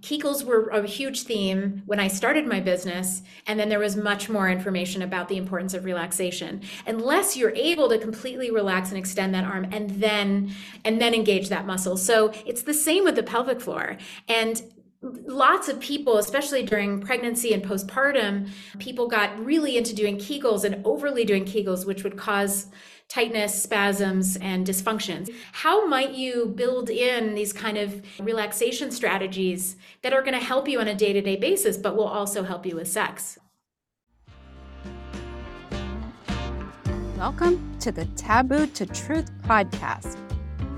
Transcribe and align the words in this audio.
Kegels 0.00 0.44
were 0.44 0.68
a 0.68 0.86
huge 0.86 1.22
theme 1.22 1.82
when 1.86 2.00
I 2.00 2.08
started 2.08 2.46
my 2.46 2.60
business, 2.60 3.22
and 3.46 3.60
then 3.60 3.68
there 3.68 3.78
was 3.78 3.96
much 3.96 4.28
more 4.28 4.48
information 4.48 5.02
about 5.02 5.28
the 5.28 5.36
importance 5.36 5.74
of 5.74 5.84
relaxation. 5.84 6.62
Unless 6.86 7.36
you're 7.36 7.54
able 7.54 7.88
to 7.90 7.98
completely 7.98 8.50
relax 8.50 8.88
and 8.88 8.98
extend 8.98 9.34
that 9.34 9.44
arm 9.44 9.66
and 9.70 9.90
then 9.90 10.52
and 10.84 11.00
then 11.00 11.14
engage 11.14 11.48
that 11.50 11.66
muscle. 11.66 11.96
So 11.96 12.32
it's 12.46 12.62
the 12.62 12.74
same 12.74 13.04
with 13.04 13.16
the 13.16 13.22
pelvic 13.22 13.60
floor. 13.60 13.98
And 14.28 14.62
lots 15.02 15.68
of 15.68 15.80
people, 15.80 16.18
especially 16.18 16.62
during 16.62 17.00
pregnancy 17.00 17.54
and 17.54 17.62
postpartum, 17.62 18.50
people 18.78 19.08
got 19.08 19.42
really 19.42 19.76
into 19.76 19.94
doing 19.94 20.16
Kegels 20.18 20.64
and 20.64 20.84
overly 20.84 21.24
doing 21.24 21.44
Kegels, 21.44 21.86
which 21.86 22.04
would 22.04 22.18
cause 22.18 22.66
tightness, 23.08 23.60
spasms, 23.60 24.36
and 24.36 24.66
dysfunctions. 24.66 25.30
How 25.52 25.86
might 25.86 26.12
you 26.12 26.52
build 26.54 26.90
in 26.90 27.34
these 27.34 27.52
kind 27.52 27.78
of 27.78 28.02
relaxation 28.20 28.90
strategies 28.90 29.76
that 30.02 30.12
are 30.12 30.20
going 30.20 30.38
to 30.38 30.44
help 30.44 30.68
you 30.68 30.80
on 30.80 30.88
a 30.88 30.94
day 30.94 31.12
to 31.12 31.20
day 31.20 31.36
basis, 31.36 31.76
but 31.76 31.96
will 31.96 32.04
also 32.04 32.42
help 32.42 32.66
you 32.66 32.76
with 32.76 32.88
sex? 32.88 33.38
Welcome 37.16 37.78
to 37.80 37.90
the 37.90 38.04
Taboo 38.16 38.66
to 38.66 38.86
Truth 38.86 39.30
podcast 39.42 40.18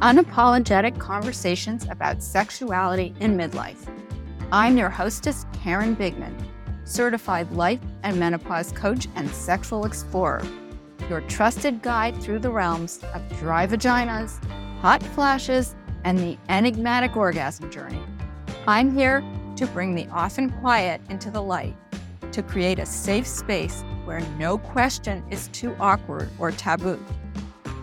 unapologetic 0.00 0.98
conversations 0.98 1.86
about 1.88 2.20
sexuality 2.20 3.14
in 3.20 3.36
midlife. 3.36 3.88
I'm 4.54 4.76
your 4.76 4.90
hostess, 4.90 5.46
Karen 5.54 5.96
Bigman, 5.96 6.34
certified 6.84 7.50
life 7.52 7.80
and 8.02 8.20
menopause 8.20 8.70
coach 8.70 9.08
and 9.16 9.30
sexual 9.30 9.86
explorer 9.86 10.46
your 11.08 11.22
trusted 11.22 11.80
guide 11.80 12.14
through 12.22 12.38
the 12.38 12.50
realms 12.50 13.00
of 13.14 13.38
dry 13.38 13.66
vaginas, 13.66 14.44
hot 14.80 15.02
flashes, 15.02 15.74
and 16.04 16.18
the 16.18 16.36
enigmatic 16.50 17.16
orgasm 17.16 17.70
journey. 17.70 18.00
I'm 18.66 18.94
here 18.94 19.24
to 19.56 19.66
bring 19.68 19.94
the 19.94 20.06
often 20.08 20.50
quiet 20.50 21.00
into 21.08 21.30
the 21.30 21.42
light, 21.42 21.74
to 22.32 22.42
create 22.42 22.78
a 22.78 22.84
safe 22.84 23.26
space 23.26 23.82
where 24.04 24.20
no 24.38 24.58
question 24.58 25.24
is 25.30 25.48
too 25.48 25.74
awkward 25.80 26.28
or 26.38 26.52
taboo. 26.52 26.96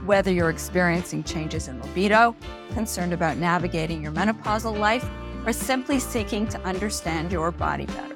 Whether 0.05 0.31
you're 0.31 0.51
experiencing 0.51 1.23
changes 1.23 1.67
in 1.67 1.81
libido, 1.81 2.35
concerned 2.73 3.13
about 3.13 3.38
navigating 3.38 4.03
your 4.03 4.11
menopausal 4.11 4.77
life, 4.77 5.07
or 5.45 5.53
simply 5.53 5.99
seeking 5.99 6.47
to 6.47 6.59
understand 6.61 7.31
your 7.31 7.51
body 7.51 7.85
better, 7.85 8.15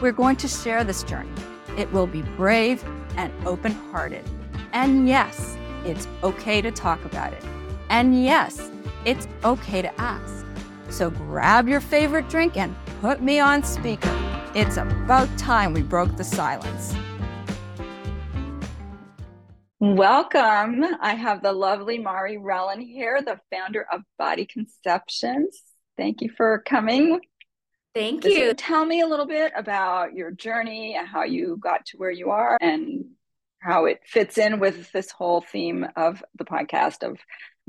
we're 0.00 0.12
going 0.12 0.36
to 0.36 0.48
share 0.48 0.84
this 0.84 1.02
journey. 1.02 1.30
It 1.76 1.90
will 1.92 2.06
be 2.06 2.22
brave 2.22 2.84
and 3.16 3.32
open 3.46 3.72
hearted. 3.90 4.24
And 4.72 5.08
yes, 5.08 5.56
it's 5.84 6.06
okay 6.22 6.60
to 6.60 6.70
talk 6.70 7.04
about 7.04 7.32
it. 7.32 7.44
And 7.88 8.24
yes, 8.24 8.70
it's 9.04 9.26
okay 9.44 9.82
to 9.82 10.00
ask. 10.00 10.44
So 10.90 11.10
grab 11.10 11.68
your 11.68 11.80
favorite 11.80 12.28
drink 12.28 12.56
and 12.56 12.74
put 13.00 13.22
me 13.22 13.38
on 13.38 13.62
speaker. 13.62 14.14
It's 14.54 14.76
about 14.76 15.28
time 15.38 15.72
we 15.72 15.82
broke 15.82 16.16
the 16.16 16.24
silence. 16.24 16.94
Welcome. 19.80 20.84
I 21.00 21.14
have 21.14 21.42
the 21.42 21.52
lovely 21.52 21.98
Mahri 21.98 22.38
Rellin 22.40 22.80
here, 22.80 23.22
the 23.22 23.38
founder 23.52 23.86
of 23.92 24.02
Body 24.18 24.44
Conceptions. 24.44 25.62
Thank 25.98 26.22
you 26.22 26.30
for 26.34 26.62
coming. 26.64 27.20
Thank 27.94 28.24
you. 28.24 28.54
tell 28.54 28.86
me 28.86 29.00
a 29.00 29.06
little 29.06 29.26
bit 29.26 29.52
about 29.56 30.14
your 30.14 30.30
journey 30.30 30.94
and 30.96 31.06
how 31.06 31.24
you 31.24 31.58
got 31.60 31.84
to 31.86 31.96
where 31.96 32.12
you 32.12 32.30
are 32.30 32.56
and 32.60 33.04
how 33.58 33.86
it 33.86 34.00
fits 34.06 34.38
in 34.38 34.60
with 34.60 34.92
this 34.92 35.10
whole 35.10 35.40
theme 35.40 35.84
of 35.96 36.22
the 36.38 36.44
podcast 36.44 37.02
of 37.02 37.18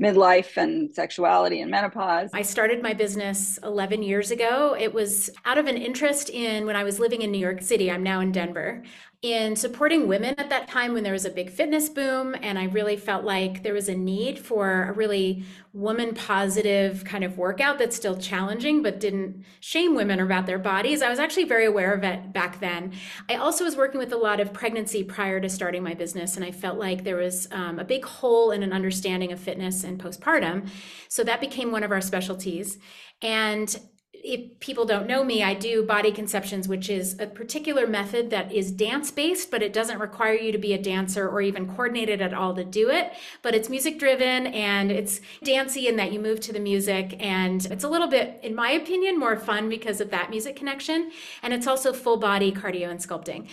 midlife 0.00 0.56
and 0.56 0.94
sexuality 0.94 1.60
and 1.60 1.70
menopause. 1.70 2.30
I 2.32 2.42
started 2.42 2.82
my 2.82 2.94
business 2.94 3.58
11 3.64 4.02
years 4.02 4.30
ago. 4.30 4.76
It 4.78 4.94
was 4.94 5.30
out 5.44 5.58
of 5.58 5.66
an 5.66 5.76
interest 5.76 6.30
in 6.30 6.64
when 6.64 6.76
I 6.76 6.84
was 6.84 7.00
living 7.00 7.22
in 7.22 7.32
New 7.32 7.38
York 7.38 7.60
City. 7.60 7.90
I'm 7.90 8.04
now 8.04 8.20
in 8.20 8.30
Denver 8.30 8.84
in 9.22 9.54
supporting 9.54 10.08
women 10.08 10.34
at 10.38 10.48
that 10.48 10.66
time 10.66 10.94
when 10.94 11.02
there 11.02 11.12
was 11.12 11.26
a 11.26 11.30
big 11.30 11.50
fitness 11.50 11.90
boom. 11.90 12.34
And 12.40 12.58
I 12.58 12.64
really 12.64 12.96
felt 12.96 13.22
like 13.22 13.62
there 13.62 13.74
was 13.74 13.90
a 13.90 13.94
need 13.94 14.38
for 14.38 14.84
a 14.84 14.92
really 14.92 15.44
woman 15.74 16.14
positive 16.14 17.04
kind 17.04 17.22
of 17.22 17.36
workout 17.36 17.78
that's 17.78 17.94
still 17.94 18.16
challenging, 18.16 18.82
but 18.82 18.98
didn't 18.98 19.44
shame 19.60 19.94
women 19.94 20.20
about 20.20 20.46
their 20.46 20.58
bodies. 20.58 21.02
I 21.02 21.10
was 21.10 21.18
actually 21.18 21.44
very 21.44 21.66
aware 21.66 21.92
of 21.92 22.02
it 22.02 22.32
back 22.32 22.60
then. 22.60 22.94
I 23.28 23.34
also 23.34 23.62
was 23.62 23.76
working 23.76 23.98
with 23.98 24.12
a 24.14 24.16
lot 24.16 24.40
of 24.40 24.54
pregnancy 24.54 25.04
prior 25.04 25.38
to 25.38 25.50
starting 25.50 25.82
my 25.82 25.92
business. 25.92 26.36
And 26.36 26.44
I 26.44 26.50
felt 26.50 26.78
like 26.78 27.04
there 27.04 27.16
was 27.16 27.46
um, 27.52 27.78
a 27.78 27.84
big 27.84 28.06
hole 28.06 28.52
in 28.52 28.62
an 28.62 28.72
understanding 28.72 29.32
of 29.32 29.38
fitness 29.38 29.84
and 29.84 30.02
postpartum. 30.02 30.66
So 31.08 31.24
that 31.24 31.42
became 31.42 31.72
one 31.72 31.84
of 31.84 31.92
our 31.92 32.00
specialties. 32.00 32.78
And 33.20 33.78
if 34.22 34.60
people 34.60 34.84
don't 34.84 35.06
know 35.06 35.24
me, 35.24 35.42
I 35.42 35.54
do 35.54 35.82
body 35.82 36.12
conceptions, 36.12 36.68
which 36.68 36.88
is 36.88 37.18
a 37.18 37.26
particular 37.26 37.86
method 37.86 38.30
that 38.30 38.52
is 38.52 38.70
dance 38.70 39.10
based, 39.10 39.50
but 39.50 39.62
it 39.62 39.72
doesn't 39.72 39.98
require 39.98 40.34
you 40.34 40.52
to 40.52 40.58
be 40.58 40.72
a 40.72 40.82
dancer 40.82 41.28
or 41.28 41.40
even 41.40 41.66
coordinated 41.66 42.20
at 42.20 42.34
all 42.34 42.54
to 42.54 42.64
do 42.64 42.90
it. 42.90 43.12
But 43.42 43.54
it's 43.54 43.68
music 43.68 43.98
driven 43.98 44.46
and 44.48 44.90
it's 44.90 45.20
dancey 45.42 45.88
in 45.88 45.96
that 45.96 46.12
you 46.12 46.20
move 46.20 46.40
to 46.40 46.52
the 46.52 46.60
music. 46.60 47.16
And 47.20 47.64
it's 47.66 47.84
a 47.84 47.88
little 47.88 48.08
bit, 48.08 48.40
in 48.42 48.54
my 48.54 48.70
opinion, 48.70 49.18
more 49.18 49.36
fun 49.36 49.68
because 49.68 50.00
of 50.00 50.10
that 50.10 50.30
music 50.30 50.56
connection. 50.56 51.10
And 51.42 51.52
it's 51.52 51.66
also 51.66 51.92
full 51.92 52.16
body 52.16 52.52
cardio 52.52 52.90
and 52.90 53.00
sculpting. 53.00 53.48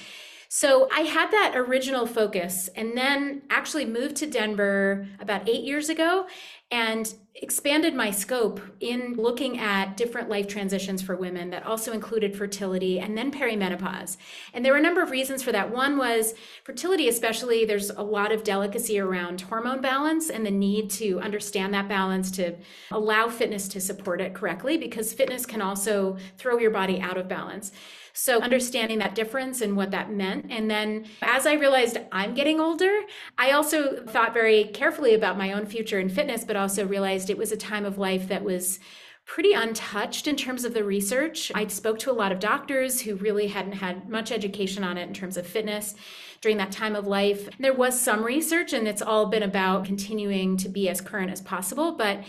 So 0.50 0.88
I 0.94 1.02
had 1.02 1.32
that 1.32 1.54
original 1.56 2.06
focus 2.06 2.70
and 2.76 2.98
then 2.98 3.42
actually 3.50 3.86
moved 3.86 4.16
to 4.18 4.28
Denver 4.28 5.08
about 5.20 5.48
eight 5.50 5.64
years 5.64 5.90
ago 5.90 6.28
and 6.72 7.14
expanded 7.40 7.94
my 7.94 8.10
scope 8.10 8.60
in 8.80 9.14
looking 9.16 9.60
at 9.60 9.96
different 9.96 10.28
life 10.28 10.48
transitions 10.48 11.04
for 11.04 11.16
women 11.16 11.52
that 11.52 11.66
also 11.66 11.92
included 11.92 12.36
fertility 12.36 13.00
and 13.00 13.16
then 13.16 13.32
perimenopause. 13.32 14.18
And 14.54 14.66
there 14.66 14.74
were 14.74 14.80
a 14.80 14.82
number 14.82 15.04
of 15.04 15.12
reasons 15.12 15.44
for 15.44 15.52
that. 15.52 15.72
One 15.72 15.98
was 15.98 16.34
fertility, 16.64 17.08
especially, 17.08 17.64
there's 17.64 17.92
a 17.92 18.02
lot 18.02 18.32
of 18.32 18.44
delicacy 18.44 19.00
around 19.00 19.42
hormone 19.42 19.82
balance 19.82 20.32
and 20.32 20.46
the 20.46 20.52
need 20.52 20.90
to 20.92 21.20
understand 21.20 21.74
that 21.76 21.88
balance 21.88 22.32
to 22.32 22.56
allow 22.92 23.30
fitness 23.30 23.68
to 23.70 23.82
support 23.82 24.20
it 24.20 24.34
correctly 24.34 24.78
because 24.78 25.14
fitness 25.14 25.46
can 25.46 25.62
also 25.62 26.18
throw 26.38 26.58
your 26.58 26.72
body 26.72 27.00
out 27.00 27.18
of 27.18 27.28
balance. 27.28 27.72
So 28.20 28.40
understanding 28.42 28.98
that 28.98 29.14
difference 29.14 29.62
and 29.62 29.78
what 29.78 29.92
that 29.92 30.12
meant. 30.12 30.48
And 30.50 30.72
then 30.72 31.06
as 31.22 31.46
I 31.46 31.54
realized 31.54 32.00
I'm 32.12 32.34
getting 32.34 32.60
older, 32.60 33.02
I 33.38 33.52
also 33.52 34.04
thought 34.06 34.34
very 34.34 34.64
carefully 34.74 35.14
about 35.14 35.38
my 35.38 35.54
own 35.54 35.68
future 35.68 36.00
in 36.00 36.10
fitness, 36.10 36.44
but 36.44 36.56
also 36.56 36.88
realized 36.88 37.27
it 37.30 37.38
was 37.38 37.52
a 37.52 37.58
time 37.58 37.86
of 37.86 37.98
life 37.98 38.28
that 38.28 38.44
was 38.44 38.80
pretty 39.28 39.52
untouched 39.52 40.26
in 40.26 40.38
terms 40.38 40.64
of 40.64 40.74
the 40.74 40.84
research. 40.84 41.52
I 41.54 41.68
spoke 41.68 42.00
to 42.00 42.12
a 42.12 42.14
lot 42.14 42.32
of 42.32 42.40
doctors 42.40 43.02
who 43.02 43.16
really 43.16 43.48
hadn't 43.48 43.74
had 43.74 44.10
much 44.10 44.32
education 44.32 44.84
on 44.86 44.98
it 44.98 45.08
in 45.08 45.14
terms 45.14 45.36
of 45.36 45.46
fitness 45.46 45.96
during 46.40 46.58
that 46.58 46.72
time 46.72 46.96
of 46.96 47.06
life. 47.06 47.50
There 47.60 47.74
was 47.74 48.00
some 48.00 48.24
research, 48.24 48.72
and 48.72 48.88
it's 48.88 49.02
all 49.02 49.26
been 49.26 49.44
about 49.44 49.86
continuing 49.86 50.56
to 50.58 50.70
be 50.70 50.88
as 50.88 51.02
current 51.02 51.30
as 51.30 51.42
possible. 51.42 51.92
But 51.92 52.24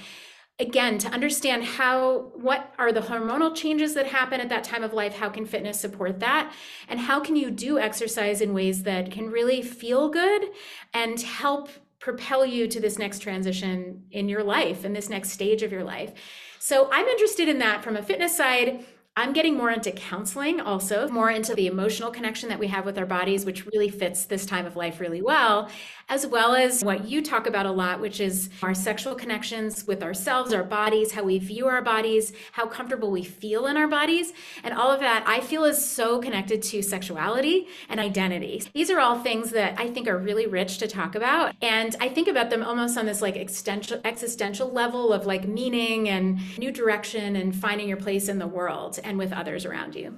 again 0.61 0.99
to 0.99 1.09
understand 1.09 1.63
how 1.63 2.33
what 2.35 2.75
are 2.79 2.91
the 2.91 3.01
hormonal 3.01 3.55
changes 3.55 3.95
that 3.95 4.07
happen 4.07 4.41
at 4.41 4.49
that 4.49 4.65
time 4.65 4.83
of 4.83 4.93
life 4.93 5.15
how 5.15 5.29
can 5.29 5.47
fitness 5.47 5.79
support 5.79 6.19
that 6.19 6.53
and 6.89 6.99
how 6.99 7.21
can 7.21 7.37
you 7.37 7.49
do 7.49 7.79
exercise 7.79 8.41
in 8.41 8.53
ways 8.53 8.83
that 8.83 9.13
can 9.13 9.31
really 9.31 9.63
feel 9.63 10.09
good 10.09 10.49
and 10.93 11.21
help 11.21 11.69
propel 12.09 12.47
you 12.47 12.67
to 12.67 12.81
this 12.81 12.99
next 12.99 13.19
transition 13.19 14.03
in 14.13 14.31
your 14.31 14.43
life 14.43 14.83
and 14.85 14.97
this 14.97 15.11
next 15.11 15.29
stage 15.29 15.63
of 15.63 15.71
your 15.71 15.85
life. 15.85 16.15
So 16.59 16.89
i'm 16.91 17.07
interested 17.07 17.49
in 17.49 17.59
that 17.59 17.85
from 17.85 17.97
a 17.97 18.03
fitness 18.03 18.35
side 18.35 18.85
I'm 19.19 19.33
getting 19.33 19.57
more 19.57 19.73
into 19.73 19.91
counseling 19.91 20.61
also, 20.61 21.09
more 21.09 21.29
into 21.29 21.53
the 21.53 21.67
emotional 21.67 22.13
connection 22.13 22.49
that 22.51 22.59
we 22.61 22.69
have 22.69 22.85
with 22.85 22.97
our 22.99 23.05
bodies, 23.05 23.45
which 23.45 23.67
really 23.67 23.89
fits 23.89 24.27
this 24.27 24.47
time 24.47 24.65
of 24.65 24.77
life 24.77 25.01
really 25.01 25.23
well 25.23 25.69
as 26.09 26.27
well 26.27 26.55
as 26.55 26.83
what 26.83 27.07
you 27.07 27.21
talk 27.23 27.47
about 27.47 27.67
a 27.67 27.71
lot, 27.71 28.01
which 28.01 28.19
is 28.21 28.49
our 28.63 28.75
sexual 28.75 29.15
connections 29.15 29.87
with 29.87 30.03
ourselves, 30.03 30.55
our 30.55 30.65
bodies, 30.65 31.13
how 31.13 31.23
we 31.23 31.39
view 31.39 31.67
our 31.67 31.83
bodies, 31.83 32.33
how 32.53 32.67
comfortable 32.67 33.11
we 33.11 33.23
feel 33.23 33.67
in 33.67 33.77
our 33.77 33.87
bodies. 33.87 34.33
And 34.65 34.73
all 34.73 34.91
of 34.91 35.01
that 35.01 35.25
I 35.27 35.41
feel 35.41 35.65
is 35.65 35.85
so 35.85 36.19
connected 36.19 36.63
to 36.63 36.83
sexuality 36.83 37.69
and 37.91 38.01
identity. 38.01 38.63
These 38.73 38.91
are 38.91 39.01
all 39.01 39.19
things 39.19 39.51
that 39.51 39.79
I 39.79 39.89
think 39.89 40.09
are 40.09 40.17
really 40.17 40.47
rich 40.47 40.79
to 40.79 40.89
talk 40.89 41.15
about. 41.15 41.55
And 41.61 41.95
I 42.01 42.09
think 42.09 42.29
about 42.29 42.49
them 42.49 42.63
almost 42.63 42.97
on 42.97 43.05
this 43.05 43.21
like 43.21 43.37
existential, 43.37 44.01
existential 44.05 44.71
level 44.71 45.13
of 45.13 45.27
like 45.27 45.47
meaning 45.47 46.09
and 46.09 46.39
new 46.59 46.73
direction 46.73 47.37
and 47.37 47.55
finding 47.55 47.87
your 47.87 47.99
place 47.99 48.29
in 48.29 48.39
the 48.39 48.47
world 48.47 48.99
and 49.09 49.19
with 49.19 49.33
others 49.33 49.65
around 49.65 49.97
you. 49.97 50.15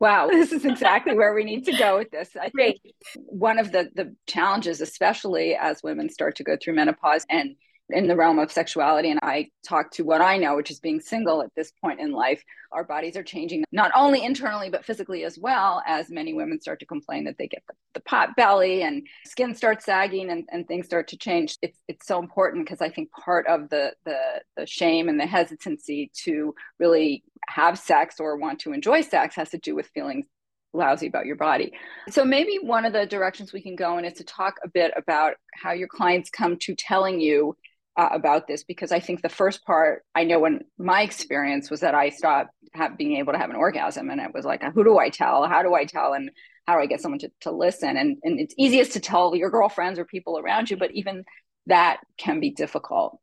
Wow, 0.00 0.28
this 0.30 0.52
is 0.52 0.64
exactly 0.64 1.14
where 1.14 1.34
we 1.34 1.44
need 1.44 1.64
to 1.66 1.76
go 1.76 1.98
with 1.98 2.10
this. 2.10 2.30
I 2.40 2.48
think 2.48 2.78
one 3.14 3.58
of 3.58 3.70
the 3.70 3.90
the 3.94 4.14
challenges, 4.26 4.80
especially 4.80 5.54
as 5.54 5.82
women 5.82 6.08
start 6.08 6.36
to 6.36 6.44
go 6.44 6.56
through 6.56 6.74
menopause 6.74 7.26
and 7.28 7.56
in 7.90 8.06
the 8.06 8.16
realm 8.16 8.38
of 8.38 8.52
sexuality 8.52 9.10
and 9.10 9.20
I 9.22 9.50
talk 9.66 9.90
to 9.92 10.04
what 10.04 10.20
I 10.20 10.36
know, 10.36 10.56
which 10.56 10.70
is 10.70 10.80
being 10.80 11.00
single 11.00 11.42
at 11.42 11.54
this 11.56 11.72
point 11.82 12.00
in 12.00 12.12
life, 12.12 12.42
our 12.70 12.84
bodies 12.84 13.16
are 13.16 13.22
changing 13.22 13.64
not 13.72 13.90
only 13.94 14.24
internally 14.24 14.68
but 14.68 14.84
physically 14.84 15.24
as 15.24 15.38
well 15.38 15.82
as 15.86 16.10
many 16.10 16.34
women 16.34 16.60
start 16.60 16.80
to 16.80 16.86
complain 16.86 17.24
that 17.24 17.36
they 17.38 17.48
get 17.48 17.62
the, 17.66 17.74
the 17.94 18.00
pot 18.00 18.36
belly 18.36 18.82
and 18.82 19.06
skin 19.24 19.54
starts 19.54 19.86
sagging 19.86 20.30
and, 20.30 20.44
and 20.50 20.68
things 20.68 20.86
start 20.86 21.08
to 21.08 21.16
change. 21.16 21.56
It's 21.62 21.78
it's 21.88 22.06
so 22.06 22.18
important 22.18 22.66
because 22.66 22.82
I 22.82 22.90
think 22.90 23.10
part 23.12 23.46
of 23.46 23.70
the 23.70 23.92
the 24.04 24.18
the 24.56 24.66
shame 24.66 25.08
and 25.08 25.18
the 25.18 25.26
hesitancy 25.26 26.10
to 26.24 26.54
really 26.78 27.24
have 27.48 27.78
sex 27.78 28.16
or 28.20 28.36
want 28.36 28.60
to 28.60 28.72
enjoy 28.72 29.00
sex 29.00 29.34
has 29.36 29.50
to 29.50 29.58
do 29.58 29.74
with 29.74 29.86
feeling 29.94 30.26
lousy 30.74 31.06
about 31.06 31.26
your 31.26 31.36
body. 31.36 31.72
So 32.10 32.24
maybe 32.24 32.58
one 32.60 32.84
of 32.84 32.92
the 32.92 33.06
directions 33.06 33.52
we 33.52 33.62
can 33.62 33.76
go 33.76 33.96
in 33.98 34.04
is 34.04 34.14
to 34.14 34.24
talk 34.24 34.56
a 34.62 34.68
bit 34.68 34.92
about 34.96 35.34
how 35.54 35.72
your 35.72 35.88
clients 35.88 36.28
come 36.28 36.58
to 36.58 36.74
telling 36.74 37.20
you 37.20 37.56
uh, 37.98 38.08
about 38.12 38.46
this 38.46 38.62
because 38.62 38.92
I 38.92 39.00
think 39.00 39.20
the 39.20 39.28
first 39.28 39.64
part 39.64 40.04
I 40.14 40.22
know 40.22 40.38
when 40.38 40.60
my 40.78 41.02
experience 41.02 41.68
was 41.68 41.80
that 41.80 41.96
I 41.96 42.10
stopped 42.10 42.50
have, 42.72 42.96
being 42.96 43.16
able 43.16 43.32
to 43.32 43.38
have 43.38 43.50
an 43.50 43.56
orgasm 43.56 44.08
and 44.08 44.20
it 44.20 44.32
was 44.32 44.44
like 44.44 44.62
who 44.62 44.84
do 44.84 44.98
I 44.98 45.10
tell 45.10 45.46
how 45.46 45.62
do 45.62 45.74
I 45.74 45.84
tell 45.84 46.12
and 46.14 46.30
how 46.66 46.76
do 46.76 46.80
I 46.80 46.86
get 46.86 47.00
someone 47.00 47.18
to, 47.20 47.30
to 47.40 47.50
listen 47.50 47.96
and 47.96 48.16
and 48.22 48.38
it's 48.38 48.54
easiest 48.56 48.92
to 48.92 49.00
tell 49.00 49.34
your 49.34 49.50
girlfriends 49.50 49.98
or 49.98 50.04
people 50.04 50.38
around 50.38 50.70
you 50.70 50.76
but 50.76 50.92
even 50.92 51.24
that 51.66 51.98
can 52.16 52.40
be 52.40 52.50
difficult. 52.50 53.18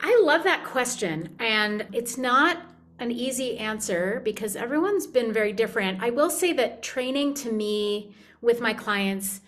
I 0.00 0.18
love 0.22 0.44
that 0.44 0.64
question 0.64 1.36
and 1.38 1.86
it's 1.92 2.16
not 2.16 2.58
an 3.00 3.12
easy 3.12 3.58
answer 3.58 4.22
because 4.24 4.56
everyone's 4.56 5.06
been 5.06 5.32
very 5.32 5.52
different. 5.52 6.02
I 6.02 6.10
will 6.10 6.30
say 6.30 6.52
that 6.54 6.82
training 6.82 7.34
to 7.34 7.52
me 7.52 8.14
with 8.40 8.60
my 8.60 8.72
clients 8.72 9.40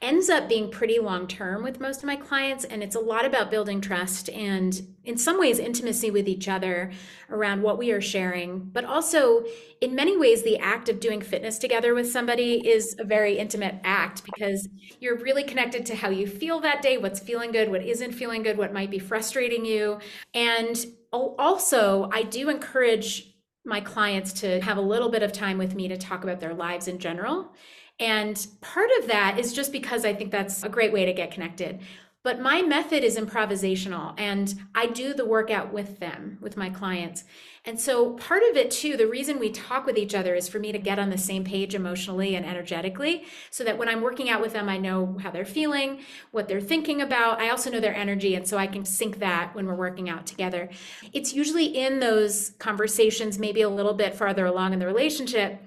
ends 0.00 0.28
up 0.28 0.48
being 0.48 0.70
pretty 0.70 0.98
long 0.98 1.26
term 1.26 1.62
with 1.62 1.80
most 1.80 1.98
of 1.98 2.04
my 2.04 2.16
clients 2.16 2.64
and 2.64 2.82
it's 2.82 2.94
a 2.94 3.00
lot 3.00 3.24
about 3.24 3.50
building 3.50 3.80
trust 3.80 4.28
and 4.30 4.82
in 5.04 5.16
some 5.16 5.38
ways 5.38 5.58
intimacy 5.58 6.10
with 6.10 6.28
each 6.28 6.48
other 6.48 6.90
around 7.30 7.62
what 7.62 7.78
we 7.78 7.90
are 7.90 8.00
sharing. 8.00 8.60
But 8.60 8.84
also 8.84 9.44
in 9.80 9.94
many 9.94 10.16
ways 10.16 10.42
the 10.42 10.58
act 10.58 10.88
of 10.88 11.00
doing 11.00 11.20
fitness 11.20 11.58
together 11.58 11.94
with 11.94 12.10
somebody 12.10 12.66
is 12.66 12.96
a 12.98 13.04
very 13.04 13.38
intimate 13.38 13.76
act 13.84 14.24
because 14.24 14.68
you're 15.00 15.18
really 15.18 15.44
connected 15.44 15.84
to 15.86 15.94
how 15.94 16.08
you 16.08 16.26
feel 16.26 16.60
that 16.60 16.82
day 16.82 16.98
what's 16.98 17.20
feeling 17.20 17.52
good 17.52 17.70
what 17.70 17.82
isn't 17.82 18.12
feeling 18.12 18.42
good 18.42 18.58
what 18.58 18.72
might 18.72 18.90
be 18.90 18.98
frustrating 18.98 19.64
you. 19.64 19.98
And 20.32 20.84
also 21.12 22.08
i 22.12 22.24
do 22.24 22.48
encourage 22.48 23.34
my 23.64 23.80
clients 23.80 24.32
to 24.32 24.60
have 24.60 24.76
a 24.76 24.80
little 24.80 25.08
bit 25.08 25.22
of 25.22 25.32
time 25.32 25.58
with 25.58 25.74
me 25.74 25.88
to 25.88 25.96
talk 25.96 26.22
about 26.24 26.40
their 26.40 26.54
lives 26.54 26.88
in 26.88 26.98
general 26.98 27.52
and 28.00 28.46
part 28.60 28.90
of 28.98 29.06
that 29.06 29.38
is 29.38 29.52
just 29.52 29.72
because 29.72 30.04
I 30.04 30.14
think 30.14 30.30
that's 30.30 30.62
a 30.62 30.68
great 30.68 30.92
way 30.92 31.04
to 31.04 31.12
get 31.12 31.30
connected. 31.30 31.80
But 32.24 32.40
my 32.40 32.62
method 32.62 33.04
is 33.04 33.18
improvisational 33.18 34.14
and 34.16 34.54
I 34.74 34.86
do 34.86 35.12
the 35.12 35.26
workout 35.26 35.74
with 35.74 36.00
them, 36.00 36.38
with 36.40 36.56
my 36.56 36.70
clients. 36.70 37.24
And 37.66 37.78
so 37.78 38.12
part 38.14 38.42
of 38.50 38.56
it 38.56 38.70
too, 38.70 38.96
the 38.96 39.06
reason 39.06 39.38
we 39.38 39.50
talk 39.50 39.84
with 39.84 39.98
each 39.98 40.14
other 40.14 40.34
is 40.34 40.48
for 40.48 40.58
me 40.58 40.72
to 40.72 40.78
get 40.78 40.98
on 40.98 41.10
the 41.10 41.18
same 41.18 41.44
page 41.44 41.74
emotionally 41.74 42.34
and 42.34 42.46
energetically 42.46 43.24
so 43.50 43.62
that 43.64 43.76
when 43.76 43.90
I'm 43.90 44.00
working 44.00 44.30
out 44.30 44.40
with 44.40 44.54
them, 44.54 44.70
I 44.70 44.78
know 44.78 45.18
how 45.22 45.30
they're 45.30 45.44
feeling, 45.44 46.00
what 46.30 46.48
they're 46.48 46.62
thinking 46.62 47.02
about. 47.02 47.42
I 47.42 47.50
also 47.50 47.70
know 47.70 47.80
their 47.80 47.94
energy. 47.94 48.34
And 48.34 48.48
so 48.48 48.56
I 48.56 48.68
can 48.68 48.86
sync 48.86 49.18
that 49.18 49.54
when 49.54 49.66
we're 49.66 49.74
working 49.74 50.08
out 50.08 50.26
together. 50.26 50.70
It's 51.12 51.34
usually 51.34 51.66
in 51.66 52.00
those 52.00 52.52
conversations, 52.58 53.38
maybe 53.38 53.60
a 53.60 53.68
little 53.68 53.94
bit 53.94 54.14
farther 54.14 54.46
along 54.46 54.72
in 54.72 54.78
the 54.78 54.86
relationship 54.86 55.62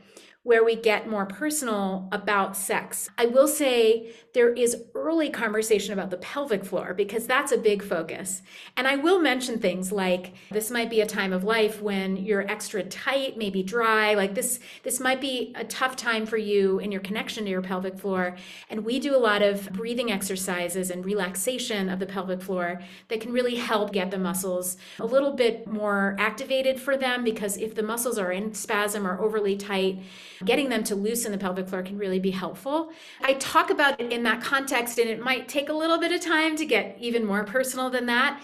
where 0.48 0.64
we 0.64 0.78
get 0.78 1.10
more 1.10 1.26
personal 1.26 2.08
about 2.14 2.56
sex. 2.56 3.10
I 3.18 3.26
will 3.26 3.50
say 3.50 4.14
there 4.34 4.54
is 4.54 4.84
early 4.96 5.30
conversation 5.30 5.92
about 5.92 6.10
the 6.10 6.16
pelvic 6.18 6.64
floor 6.64 6.94
because 6.94 7.28
that's 7.28 7.52
a 7.52 7.58
big 7.58 7.84
focus. 7.84 8.44
And 8.78 8.88
I 8.88 8.96
will 8.96 9.20
mention 9.20 9.60
things 9.60 9.92
like 9.92 10.36
this 10.50 10.72
might 10.72 10.90
be 10.90 11.02
a 11.02 11.06
time 11.06 11.34
of 11.34 11.44
life 11.44 11.82
when 11.82 12.16
you're 12.16 12.50
extra 12.50 12.82
tight, 12.82 13.38
maybe 13.38 13.62
dry, 13.62 14.14
like 14.14 14.36
this 14.36 14.62
this 14.84 15.02
might 15.02 15.20
be 15.20 15.54
a 15.58 15.66
tough 15.66 15.98
time 15.98 16.26
for 16.26 16.38
you 16.38 16.80
in 16.80 16.94
your 16.94 17.02
connection 17.02 17.44
to 17.44 17.50
your 17.50 17.62
pelvic 17.62 18.00
floor. 18.00 18.38
And 18.70 18.86
we 18.86 19.00
do 19.00 19.14
a 19.14 19.20
lot 19.20 19.42
of 19.42 19.70
breathing 19.74 20.14
exercises 20.14 20.90
and 20.92 21.04
relaxation 21.04 21.90
of 21.90 22.00
the 22.00 22.06
pelvic 22.06 22.42
floor 22.42 22.80
that 23.10 23.20
can 23.20 23.34
really 23.34 23.56
help 23.56 23.92
get 23.92 24.12
the 24.12 24.18
muscles 24.18 24.78
a 25.00 25.06
little 25.06 25.34
bit 25.34 25.68
more 25.68 26.16
activated 26.18 26.80
for 26.80 26.96
them 26.96 27.26
because 27.26 27.58
if 27.58 27.76
the 27.76 27.84
muscles 27.84 28.18
are 28.18 28.32
in 28.32 28.54
spasm 28.54 29.06
or 29.06 29.20
overly 29.20 29.58
tight, 29.58 30.00
getting 30.46 30.70
them 30.70 30.84
to 30.86 30.96
loosen 30.96 31.32
the 31.32 31.38
pelvic 31.38 31.68
floor 31.68 31.84
can 31.84 31.98
really 31.98 32.20
be 32.20 32.32
helpful. 32.32 32.90
I 33.22 33.34
talk 33.34 33.70
about 33.70 34.00
it 34.00 34.12
in 34.12 34.24
that 34.24 34.42
context, 34.42 34.98
and 34.98 35.10
it 35.10 35.22
might 35.22 35.48
take 35.48 35.70
a 35.70 35.74
little 35.74 36.00
bit 36.00 36.12
of 36.12 36.22
time 36.22 36.56
to 36.58 36.66
get 36.66 36.98
even 37.00 37.26
more 37.26 37.44
personal 37.44 37.90
than 37.90 38.06
that. 38.08 38.42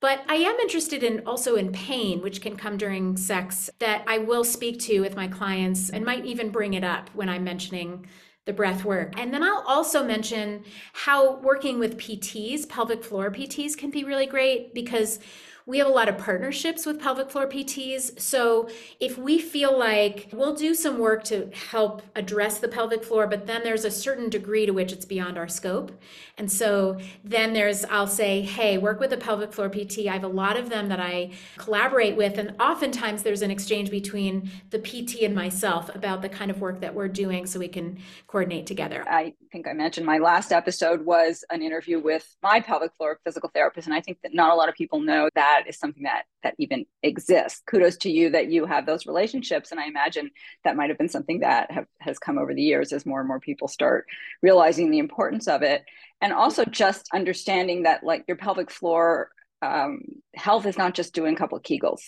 But 0.00 0.20
I 0.28 0.34
am 0.34 0.56
interested 0.56 1.02
in 1.02 1.22
also 1.26 1.56
in 1.56 1.72
pain, 1.72 2.20
which 2.20 2.42
can 2.42 2.56
come 2.56 2.76
during 2.76 3.16
sex, 3.16 3.70
that 3.78 4.04
I 4.06 4.18
will 4.18 4.44
speak 4.44 4.78
to 4.80 5.00
with 5.00 5.16
my 5.16 5.26
clients 5.26 5.88
and 5.88 6.04
might 6.04 6.26
even 6.26 6.50
bring 6.50 6.74
it 6.74 6.84
up 6.84 7.08
when 7.14 7.28
I'm 7.28 7.44
mentioning 7.44 8.06
the 8.44 8.52
breath 8.52 8.84
work. 8.84 9.18
And 9.18 9.34
then 9.34 9.42
I'll 9.42 9.64
also 9.66 10.04
mention 10.04 10.64
how 10.92 11.38
working 11.38 11.78
with 11.78 11.96
PTs, 11.96 12.68
pelvic 12.68 13.02
floor 13.02 13.30
PTs, 13.30 13.76
can 13.76 13.90
be 13.90 14.04
really 14.04 14.26
great 14.26 14.72
because 14.72 15.18
we 15.66 15.78
have 15.78 15.88
a 15.88 15.90
lot 15.90 16.08
of 16.08 16.16
partnerships 16.16 16.86
with 16.86 17.00
pelvic 17.00 17.28
floor 17.28 17.48
PTs. 17.48 18.20
So 18.20 18.68
if 19.00 19.18
we 19.18 19.40
feel 19.40 19.76
like 19.76 20.28
we'll 20.32 20.54
do 20.54 20.76
some 20.76 20.98
work 20.98 21.24
to 21.24 21.50
help 21.70 22.02
address 22.14 22.58
the 22.58 22.68
pelvic 22.68 23.02
floor, 23.02 23.26
but 23.26 23.46
then 23.48 23.62
there's 23.64 23.84
a 23.84 23.90
certain 23.90 24.30
degree 24.30 24.64
to 24.64 24.72
which 24.72 24.92
it's 24.92 25.04
beyond 25.04 25.36
our 25.36 25.48
scope. 25.48 25.90
And 26.38 26.52
so 26.52 26.98
then 27.24 27.52
there's, 27.52 27.84
I'll 27.86 28.06
say, 28.06 28.42
hey, 28.42 28.78
work 28.78 29.00
with 29.00 29.12
a 29.12 29.16
pelvic 29.16 29.52
floor 29.52 29.68
PT. 29.68 30.06
I 30.06 30.12
have 30.12 30.22
a 30.22 30.28
lot 30.28 30.56
of 30.56 30.68
them 30.68 30.88
that 30.88 31.00
I 31.00 31.32
collaborate 31.56 32.14
with. 32.14 32.38
And 32.38 32.54
oftentimes 32.60 33.24
there's 33.24 33.42
an 33.42 33.50
exchange 33.50 33.90
between 33.90 34.50
the 34.70 34.78
PT 34.78 35.22
and 35.22 35.34
myself 35.34 35.92
about 35.96 36.22
the 36.22 36.28
kind 36.28 36.50
of 36.50 36.60
work 36.60 36.80
that 36.80 36.94
we're 36.94 37.08
doing 37.08 37.44
so 37.44 37.58
we 37.58 37.68
can 37.68 37.98
coordinate 38.28 38.66
together. 38.66 39.02
I 39.08 39.34
think 39.50 39.66
I 39.66 39.72
mentioned 39.72 40.06
my 40.06 40.18
last 40.18 40.52
episode 40.52 41.04
was 41.04 41.44
an 41.50 41.62
interview 41.62 41.98
with 41.98 42.36
my 42.40 42.60
pelvic 42.60 42.94
floor 42.94 43.18
physical 43.24 43.50
therapist. 43.52 43.88
And 43.88 43.94
I 43.94 44.00
think 44.00 44.18
that 44.22 44.32
not 44.32 44.52
a 44.52 44.54
lot 44.54 44.68
of 44.68 44.76
people 44.76 45.00
know 45.00 45.28
that 45.34 45.55
that 45.56 45.68
is 45.68 45.78
something 45.78 46.04
that 46.04 46.24
that 46.42 46.54
even 46.58 46.86
exists. 47.02 47.62
Kudos 47.66 47.96
to 47.98 48.10
you 48.10 48.30
that 48.30 48.50
you 48.50 48.66
have 48.66 48.86
those 48.86 49.06
relationships. 49.06 49.70
And 49.70 49.80
i 49.80 49.86
imagine 49.86 50.30
that 50.64 50.76
might 50.76 50.90
have 50.90 50.98
been 50.98 51.08
something 51.08 51.40
that 51.40 51.70
have, 51.70 51.86
has 52.00 52.18
come 52.18 52.38
over 52.38 52.54
the 52.54 52.62
years 52.62 52.92
as 52.92 53.06
more 53.06 53.20
and 53.20 53.28
more 53.28 53.40
people 53.40 53.68
start 53.68 54.06
realizing 54.42 54.90
the 54.90 54.98
importance 54.98 55.48
of 55.48 55.62
it. 55.62 55.84
And 56.20 56.32
also 56.32 56.64
just 56.64 57.08
understanding 57.12 57.84
that 57.84 58.04
like 58.04 58.24
your 58.28 58.36
pelvic 58.36 58.70
floor 58.70 59.30
um, 59.62 60.02
health 60.34 60.66
is 60.66 60.78
not 60.78 60.94
just 60.94 61.14
doing 61.14 61.34
a 61.34 61.36
couple 61.36 61.56
of 61.56 61.64
kegels. 61.64 62.02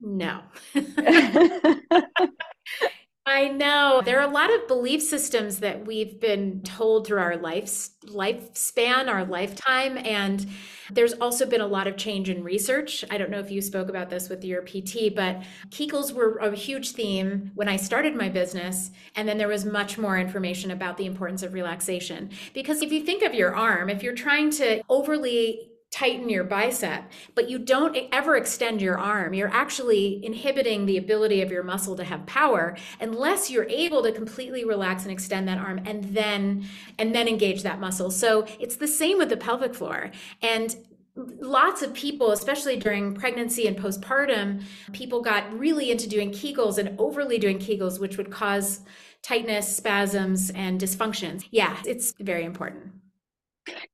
No 0.00 0.42
I 3.30 3.48
know. 3.48 4.00
There 4.02 4.18
are 4.18 4.26
a 4.26 4.32
lot 4.32 4.50
of 4.52 4.66
belief 4.66 5.02
systems 5.02 5.58
that 5.58 5.86
we've 5.86 6.18
been 6.18 6.62
told 6.62 7.06
through 7.06 7.20
our 7.20 7.36
life, 7.36 7.90
lifespan, 8.06 9.06
our 9.06 9.26
lifetime. 9.26 9.98
And 9.98 10.46
there's 10.90 11.12
also 11.12 11.44
been 11.44 11.60
a 11.60 11.66
lot 11.66 11.86
of 11.86 11.98
change 11.98 12.30
in 12.30 12.42
research. 12.42 13.04
I 13.10 13.18
don't 13.18 13.30
know 13.30 13.38
if 13.38 13.50
you 13.50 13.60
spoke 13.60 13.90
about 13.90 14.08
this 14.08 14.30
with 14.30 14.44
your 14.44 14.62
PT, 14.62 15.14
but 15.14 15.42
Kegels 15.68 16.14
were 16.14 16.38
a 16.38 16.56
huge 16.56 16.92
theme 16.92 17.52
when 17.54 17.68
I 17.68 17.76
started 17.76 18.16
my 18.16 18.30
business. 18.30 18.92
And 19.14 19.28
then 19.28 19.36
there 19.36 19.46
was 19.46 19.66
much 19.66 19.98
more 19.98 20.18
information 20.18 20.70
about 20.70 20.96
the 20.96 21.04
importance 21.04 21.42
of 21.42 21.52
relaxation. 21.52 22.30
Because 22.54 22.80
if 22.80 22.90
you 22.92 23.04
think 23.04 23.22
of 23.22 23.34
your 23.34 23.54
arm, 23.54 23.90
if 23.90 24.02
you're 24.02 24.14
trying 24.14 24.50
to 24.52 24.82
overly 24.88 25.68
tighten 25.90 26.28
your 26.28 26.44
bicep, 26.44 27.04
but 27.34 27.48
you 27.48 27.58
don't 27.58 27.96
ever 28.12 28.36
extend 28.36 28.82
your 28.82 28.98
arm, 28.98 29.32
you're 29.32 29.48
actually 29.48 30.24
inhibiting 30.24 30.84
the 30.84 30.98
ability 30.98 31.40
of 31.40 31.50
your 31.50 31.62
muscle 31.62 31.96
to 31.96 32.04
have 32.04 32.26
power 32.26 32.76
unless 33.00 33.50
you're 33.50 33.68
able 33.68 34.02
to 34.02 34.12
completely 34.12 34.64
relax 34.64 35.04
and 35.04 35.12
extend 35.12 35.48
that 35.48 35.58
arm 35.58 35.80
and 35.86 36.04
then 36.04 36.66
and 36.98 37.14
then 37.14 37.26
engage 37.26 37.62
that 37.62 37.80
muscle. 37.80 38.10
So 38.10 38.46
it's 38.60 38.76
the 38.76 38.88
same 38.88 39.16
with 39.18 39.30
the 39.30 39.36
pelvic 39.36 39.74
floor. 39.74 40.10
And 40.42 40.76
lots 41.40 41.82
of 41.82 41.94
people, 41.94 42.32
especially 42.32 42.76
during 42.76 43.14
pregnancy 43.14 43.66
and 43.66 43.76
postpartum, 43.76 44.62
people 44.92 45.22
got 45.22 45.58
really 45.58 45.90
into 45.90 46.08
doing 46.08 46.30
Kegels 46.30 46.78
and 46.78 46.98
overly 47.00 47.38
doing 47.38 47.58
Kegels, 47.58 47.98
which 47.98 48.16
would 48.16 48.30
cause 48.30 48.80
tightness, 49.22 49.74
spasms, 49.74 50.50
and 50.50 50.80
dysfunctions. 50.80 51.44
Yeah, 51.50 51.76
it's 51.84 52.12
very 52.20 52.44
important. 52.44 52.92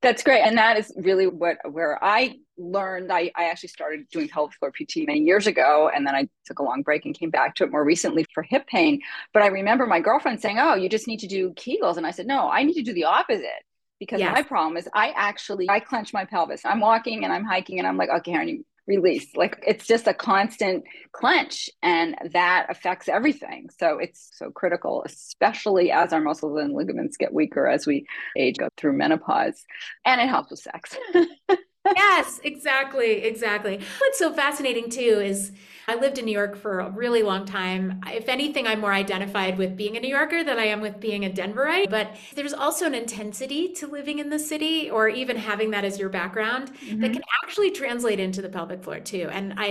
That's 0.02 0.22
great. 0.22 0.42
And 0.42 0.56
that 0.58 0.76
is 0.76 0.92
really 0.96 1.26
what 1.26 1.58
where 1.70 2.02
I 2.02 2.36
learned. 2.56 3.12
I, 3.12 3.30
I 3.36 3.46
actually 3.46 3.70
started 3.70 4.08
doing 4.10 4.28
pelvic 4.28 4.54
floor 4.58 4.70
PT 4.70 5.06
many 5.06 5.20
years 5.20 5.46
ago. 5.46 5.90
And 5.94 6.06
then 6.06 6.14
I 6.14 6.28
took 6.46 6.58
a 6.58 6.62
long 6.62 6.82
break 6.82 7.04
and 7.04 7.18
came 7.18 7.30
back 7.30 7.54
to 7.56 7.64
it 7.64 7.70
more 7.70 7.84
recently 7.84 8.26
for 8.34 8.42
hip 8.42 8.66
pain. 8.66 9.00
But 9.32 9.42
I 9.42 9.46
remember 9.46 9.86
my 9.86 10.00
girlfriend 10.00 10.40
saying, 10.40 10.58
Oh, 10.58 10.74
you 10.74 10.88
just 10.88 11.08
need 11.08 11.20
to 11.20 11.26
do 11.26 11.50
Kegels. 11.50 11.96
And 11.96 12.06
I 12.06 12.10
said, 12.10 12.26
No, 12.26 12.50
I 12.50 12.62
need 12.62 12.74
to 12.74 12.82
do 12.82 12.92
the 12.92 13.04
opposite 13.04 13.64
because 14.00 14.20
yes. 14.20 14.32
my 14.32 14.42
problem 14.42 14.76
is 14.76 14.88
I 14.94 15.12
actually 15.16 15.68
I 15.70 15.80
clench 15.80 16.12
my 16.12 16.24
pelvis. 16.24 16.62
I'm 16.64 16.80
walking 16.80 17.24
and 17.24 17.32
I'm 17.32 17.44
hiking 17.44 17.78
and 17.78 17.86
I'm 17.86 17.96
like, 17.96 18.10
okay, 18.10 18.32
Karen, 18.32 18.64
release. 18.86 19.26
Like 19.34 19.62
it's 19.66 19.86
just 19.86 20.06
a 20.06 20.14
constant 20.14 20.84
clench, 21.12 21.70
and 21.82 22.16
that 22.32 22.66
affects 22.68 23.08
everything. 23.08 23.68
So 23.78 23.98
it's 23.98 24.30
so 24.34 24.50
critical, 24.50 25.02
especially 25.06 25.90
as 25.90 26.12
our 26.12 26.20
muscles 26.20 26.58
and 26.60 26.74
ligaments 26.74 27.16
get 27.16 27.32
weaker 27.32 27.66
as 27.66 27.86
we 27.86 28.06
age, 28.36 28.56
go 28.58 28.68
through 28.76 28.94
menopause, 28.94 29.64
and 30.04 30.20
it 30.20 30.28
helps 30.28 30.50
with 30.50 30.60
sex. 30.60 30.96
yes, 31.96 32.40
exactly, 32.44 33.24
exactly. 33.24 33.80
What's 33.98 34.18
so 34.18 34.32
fascinating 34.32 34.90
too 34.90 35.20
is 35.22 35.52
I 35.86 35.96
lived 35.96 36.18
in 36.18 36.24
New 36.24 36.32
York 36.32 36.56
for 36.56 36.80
a 36.80 36.90
really 36.90 37.22
long 37.22 37.44
time. 37.44 38.00
If 38.06 38.28
anything, 38.28 38.66
I'm 38.66 38.80
more 38.80 38.92
identified 38.92 39.58
with 39.58 39.76
being 39.76 39.96
a 39.96 40.00
New 40.00 40.08
Yorker 40.08 40.44
than 40.44 40.58
I 40.58 40.66
am 40.66 40.80
with 40.80 41.00
being 41.00 41.24
a 41.24 41.30
Denverite. 41.30 41.90
But 41.90 42.16
there's 42.34 42.52
also 42.52 42.86
an 42.86 42.94
intensity 42.94 43.72
to 43.74 43.86
living 43.86 44.18
in 44.18 44.30
the 44.30 44.38
city 44.38 44.90
or 44.90 45.08
even 45.08 45.36
having 45.36 45.70
that 45.70 45.84
as 45.84 45.98
your 45.98 46.08
background 46.08 46.72
mm-hmm. 46.74 47.00
that 47.00 47.12
can 47.12 47.22
actually 47.42 47.70
translate 47.70 48.20
into 48.20 48.40
the 48.42 48.48
pelvic 48.48 48.82
floor 48.82 49.00
too. 49.00 49.28
And 49.30 49.54
I, 49.56 49.66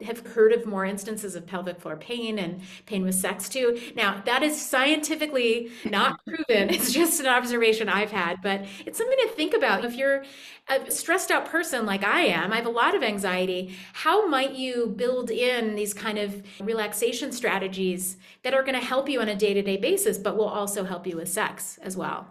I 0.00 0.04
have 0.04 0.26
heard 0.26 0.52
of 0.52 0.66
more 0.66 0.84
instances 0.84 1.34
of 1.34 1.46
pelvic 1.46 1.80
floor 1.80 1.96
pain 1.96 2.38
and 2.38 2.60
pain 2.86 3.04
with 3.04 3.14
sex 3.14 3.48
too. 3.48 3.80
Now, 3.94 4.22
that 4.26 4.42
is 4.42 4.60
scientifically 4.60 5.70
not 5.84 6.20
proven. 6.26 6.70
It's 6.70 6.92
just 6.92 7.20
an 7.20 7.26
observation 7.26 7.88
I've 7.88 8.10
had, 8.10 8.36
but 8.42 8.64
it's 8.84 8.98
something 8.98 9.18
to 9.22 9.28
think 9.34 9.54
about. 9.54 9.84
If 9.84 9.94
you're 9.94 10.24
a 10.68 10.90
stressed 10.90 11.30
out 11.30 11.46
person 11.46 11.86
like 11.86 12.04
I 12.04 12.20
am, 12.22 12.52
I 12.52 12.56
have 12.56 12.66
a 12.66 12.70
lot 12.70 12.94
of 12.94 13.02
anxiety. 13.02 13.76
How 13.92 14.26
might 14.26 14.54
you 14.54 14.94
build 14.96 15.30
in 15.30 15.74
these 15.74 15.92
kind 15.92 16.18
of 16.18 16.42
relaxation 16.60 17.32
strategies 17.32 18.16
that 18.42 18.54
are 18.54 18.62
going 18.62 18.78
to 18.78 18.86
help 18.86 19.08
you 19.08 19.20
on 19.20 19.28
a 19.28 19.34
day 19.34 19.54
to 19.54 19.62
day 19.62 19.76
basis, 19.76 20.18
but 20.18 20.36
will 20.36 20.48
also 20.48 20.84
help 20.84 21.06
you 21.06 21.16
with 21.16 21.28
sex 21.28 21.78
as 21.82 21.96
well? 21.96 22.28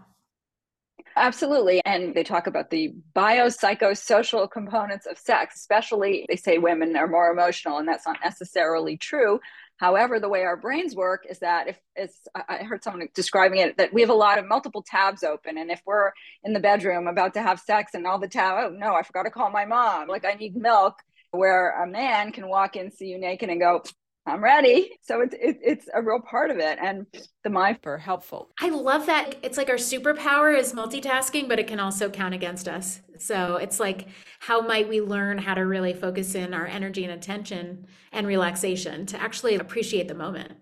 Absolutely. 1.15 1.81
And 1.85 2.15
they 2.15 2.23
talk 2.23 2.47
about 2.47 2.69
the 2.69 2.93
biopsychosocial 3.15 4.49
components 4.49 5.05
of 5.05 5.17
sex, 5.17 5.55
especially 5.55 6.25
they 6.29 6.37
say 6.37 6.57
women 6.57 6.95
are 6.95 7.07
more 7.07 7.29
emotional, 7.31 7.79
and 7.79 7.87
that's 7.87 8.07
not 8.07 8.17
necessarily 8.23 8.95
true. 8.95 9.39
However, 9.81 10.19
the 10.19 10.29
way 10.29 10.43
our 10.43 10.55
brains 10.55 10.93
work 10.95 11.25
is 11.27 11.39
that 11.39 11.67
if 11.67 11.79
it's, 11.95 12.27
I 12.35 12.57
heard 12.57 12.83
someone 12.83 13.07
describing 13.15 13.61
it, 13.61 13.77
that 13.77 13.91
we 13.91 14.01
have 14.01 14.11
a 14.11 14.13
lot 14.13 14.37
of 14.37 14.45
multiple 14.45 14.83
tabs 14.87 15.23
open. 15.23 15.57
And 15.57 15.71
if 15.71 15.81
we're 15.87 16.11
in 16.43 16.53
the 16.53 16.59
bedroom 16.59 17.07
about 17.07 17.33
to 17.33 17.41
have 17.41 17.59
sex 17.59 17.95
and 17.95 18.05
all 18.05 18.19
the 18.19 18.27
tab, 18.27 18.57
oh 18.59 18.69
no, 18.69 18.93
I 18.93 19.01
forgot 19.01 19.23
to 19.23 19.31
call 19.31 19.49
my 19.49 19.65
mom, 19.65 20.07
like 20.07 20.23
I 20.23 20.33
need 20.33 20.55
milk, 20.55 20.99
where 21.31 21.81
a 21.83 21.87
man 21.87 22.31
can 22.31 22.47
walk 22.47 22.75
in, 22.75 22.91
see 22.91 23.07
you 23.07 23.17
naked 23.17 23.49
and 23.49 23.59
go, 23.59 23.81
I'm 24.25 24.43
ready. 24.43 24.91
So 25.01 25.21
it's 25.21 25.33
it, 25.33 25.59
it's 25.63 25.89
a 25.93 26.01
real 26.01 26.19
part 26.19 26.51
of 26.51 26.59
it, 26.59 26.77
and 26.79 27.07
the 27.43 27.49
mind 27.49 27.79
for 27.81 27.97
helpful. 27.97 28.51
I 28.59 28.69
love 28.69 29.07
that. 29.07 29.35
It's 29.41 29.57
like 29.57 29.69
our 29.69 29.75
superpower 29.75 30.55
is 30.57 30.73
multitasking, 30.73 31.49
but 31.49 31.59
it 31.59 31.67
can 31.67 31.79
also 31.79 32.09
count 32.09 32.35
against 32.35 32.67
us. 32.67 33.01
So 33.17 33.55
it's 33.55 33.79
like, 33.79 34.07
how 34.39 34.61
might 34.61 34.87
we 34.87 35.01
learn 35.01 35.37
how 35.39 35.55
to 35.55 35.65
really 35.65 35.93
focus 35.93 36.35
in 36.35 36.53
our 36.53 36.67
energy 36.67 37.03
and 37.03 37.13
attention 37.13 37.87
and 38.11 38.27
relaxation 38.27 39.05
to 39.07 39.21
actually 39.21 39.55
appreciate 39.55 40.07
the 40.07 40.13
moment? 40.13 40.53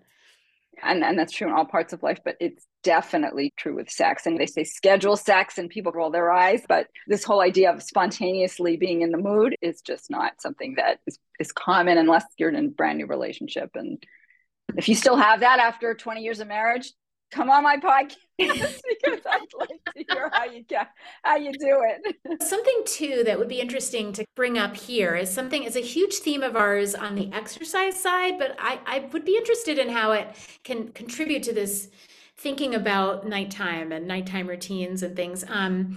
And 0.82 1.04
and 1.04 1.18
that's 1.18 1.32
true 1.32 1.48
in 1.48 1.52
all 1.52 1.64
parts 1.64 1.92
of 1.92 2.02
life, 2.02 2.18
but 2.24 2.36
it's 2.40 2.66
definitely 2.82 3.52
true 3.56 3.74
with 3.74 3.90
sex. 3.90 4.26
And 4.26 4.38
they 4.38 4.46
say 4.46 4.64
schedule 4.64 5.16
sex 5.16 5.58
and 5.58 5.68
people 5.68 5.92
roll 5.92 6.10
their 6.10 6.30
eyes. 6.30 6.62
But 6.68 6.88
this 7.06 7.24
whole 7.24 7.40
idea 7.40 7.72
of 7.72 7.82
spontaneously 7.82 8.76
being 8.76 9.02
in 9.02 9.10
the 9.10 9.18
mood 9.18 9.56
is 9.60 9.80
just 9.80 10.10
not 10.10 10.40
something 10.40 10.74
that 10.76 11.00
is, 11.06 11.18
is 11.38 11.52
common 11.52 11.98
unless 11.98 12.24
you're 12.38 12.50
in 12.50 12.64
a 12.64 12.68
brand 12.68 12.98
new 12.98 13.06
relationship. 13.06 13.70
And 13.74 14.02
if 14.76 14.88
you 14.88 14.94
still 14.94 15.16
have 15.16 15.40
that 15.40 15.58
after 15.58 15.94
20 15.94 16.22
years 16.22 16.40
of 16.40 16.48
marriage, 16.48 16.92
come 17.30 17.50
on 17.50 17.62
my 17.62 17.76
podcast 17.76 18.16
because 18.38 19.20
I'd 19.30 19.46
like 19.58 19.68
to 19.68 20.04
hear 20.08 20.30
how 20.32 20.44
you 20.44 20.62
get 20.62 20.88
how 21.22 21.36
you 21.36 21.52
do 21.52 21.82
it. 21.84 22.42
Something 22.42 22.82
too 22.86 23.22
that 23.24 23.38
would 23.38 23.48
be 23.48 23.60
interesting 23.60 24.12
to 24.14 24.24
bring 24.34 24.58
up 24.58 24.76
here 24.76 25.14
is 25.14 25.30
something 25.30 25.62
is 25.62 25.76
a 25.76 25.80
huge 25.80 26.14
theme 26.16 26.42
of 26.42 26.56
ours 26.56 26.94
on 26.94 27.14
the 27.14 27.30
exercise 27.32 28.00
side, 28.00 28.38
but 28.38 28.56
I, 28.58 28.80
I 28.86 28.98
would 29.12 29.24
be 29.24 29.36
interested 29.36 29.78
in 29.78 29.90
how 29.90 30.12
it 30.12 30.28
can 30.64 30.88
contribute 30.88 31.42
to 31.44 31.52
this 31.52 31.90
thinking 32.36 32.74
about 32.74 33.26
nighttime 33.26 33.92
and 33.92 34.06
nighttime 34.06 34.48
routines 34.48 35.02
and 35.02 35.14
things. 35.14 35.44
Um, 35.48 35.96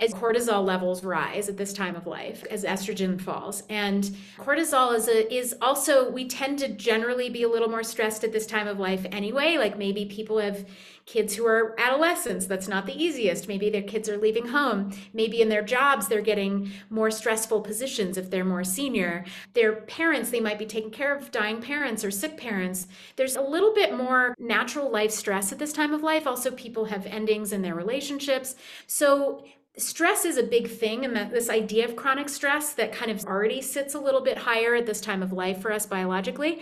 as 0.00 0.12
cortisol 0.14 0.64
levels 0.64 1.04
rise 1.04 1.48
at 1.48 1.56
this 1.56 1.72
time 1.72 1.94
of 1.94 2.08
life 2.08 2.44
as 2.50 2.64
estrogen 2.64 3.20
falls. 3.20 3.62
And 3.70 4.04
cortisol 4.36 4.94
is 4.96 5.06
a, 5.06 5.32
is 5.32 5.54
also 5.62 6.10
we 6.10 6.26
tend 6.26 6.58
to 6.58 6.68
generally 6.68 7.30
be 7.30 7.44
a 7.44 7.48
little 7.48 7.68
more 7.68 7.84
stressed 7.84 8.24
at 8.24 8.32
this 8.32 8.46
time 8.46 8.66
of 8.66 8.80
life 8.80 9.06
anyway. 9.12 9.56
Like 9.58 9.78
maybe 9.78 10.06
people 10.06 10.38
have 10.38 10.66
kids 11.06 11.34
who 11.34 11.46
are 11.46 11.78
adolescents. 11.78 12.46
That's 12.46 12.66
not 12.66 12.86
the 12.86 13.00
easiest. 13.00 13.46
Maybe 13.46 13.70
their 13.70 13.82
kids 13.82 14.08
are 14.08 14.16
leaving 14.16 14.48
home. 14.48 14.92
Maybe 15.12 15.40
in 15.40 15.48
their 15.48 15.62
jobs 15.62 16.08
they're 16.08 16.20
getting 16.20 16.72
more 16.90 17.10
stressful 17.12 17.60
positions 17.60 18.16
if 18.16 18.28
they're 18.28 18.44
more 18.44 18.64
senior. 18.64 19.24
Their 19.54 19.82
parents 19.82 20.30
they 20.30 20.40
might 20.40 20.58
be 20.58 20.66
taking 20.66 20.90
care 20.90 21.14
of 21.14 21.30
dying 21.30 21.62
parents 21.62 22.04
or 22.04 22.10
sick 22.10 22.36
parents. 22.36 22.88
There's 23.14 23.36
a 23.36 23.42
little 23.42 23.72
bit 23.72 23.94
more 23.94 24.34
natural 24.38 24.90
life 24.90 25.12
stress 25.12 25.52
at 25.52 25.60
this 25.60 25.72
time 25.72 25.92
of 25.92 26.02
life. 26.02 26.26
Also 26.26 26.50
people 26.50 26.86
have 26.86 27.06
endings 27.06 27.52
in 27.52 27.62
their 27.62 27.76
relationships. 27.76 28.56
So 28.88 29.44
stress 29.76 30.24
is 30.24 30.36
a 30.36 30.42
big 30.42 30.68
thing 30.68 31.04
and 31.04 31.16
that 31.16 31.30
this 31.30 31.48
idea 31.48 31.84
of 31.84 31.96
chronic 31.96 32.28
stress 32.28 32.74
that 32.74 32.92
kind 32.92 33.10
of 33.10 33.24
already 33.24 33.62
sits 33.62 33.94
a 33.94 34.00
little 34.00 34.20
bit 34.20 34.38
higher 34.38 34.74
at 34.74 34.86
this 34.86 35.00
time 35.00 35.22
of 35.22 35.32
life 35.32 35.60
for 35.60 35.72
us 35.72 35.86
biologically 35.86 36.60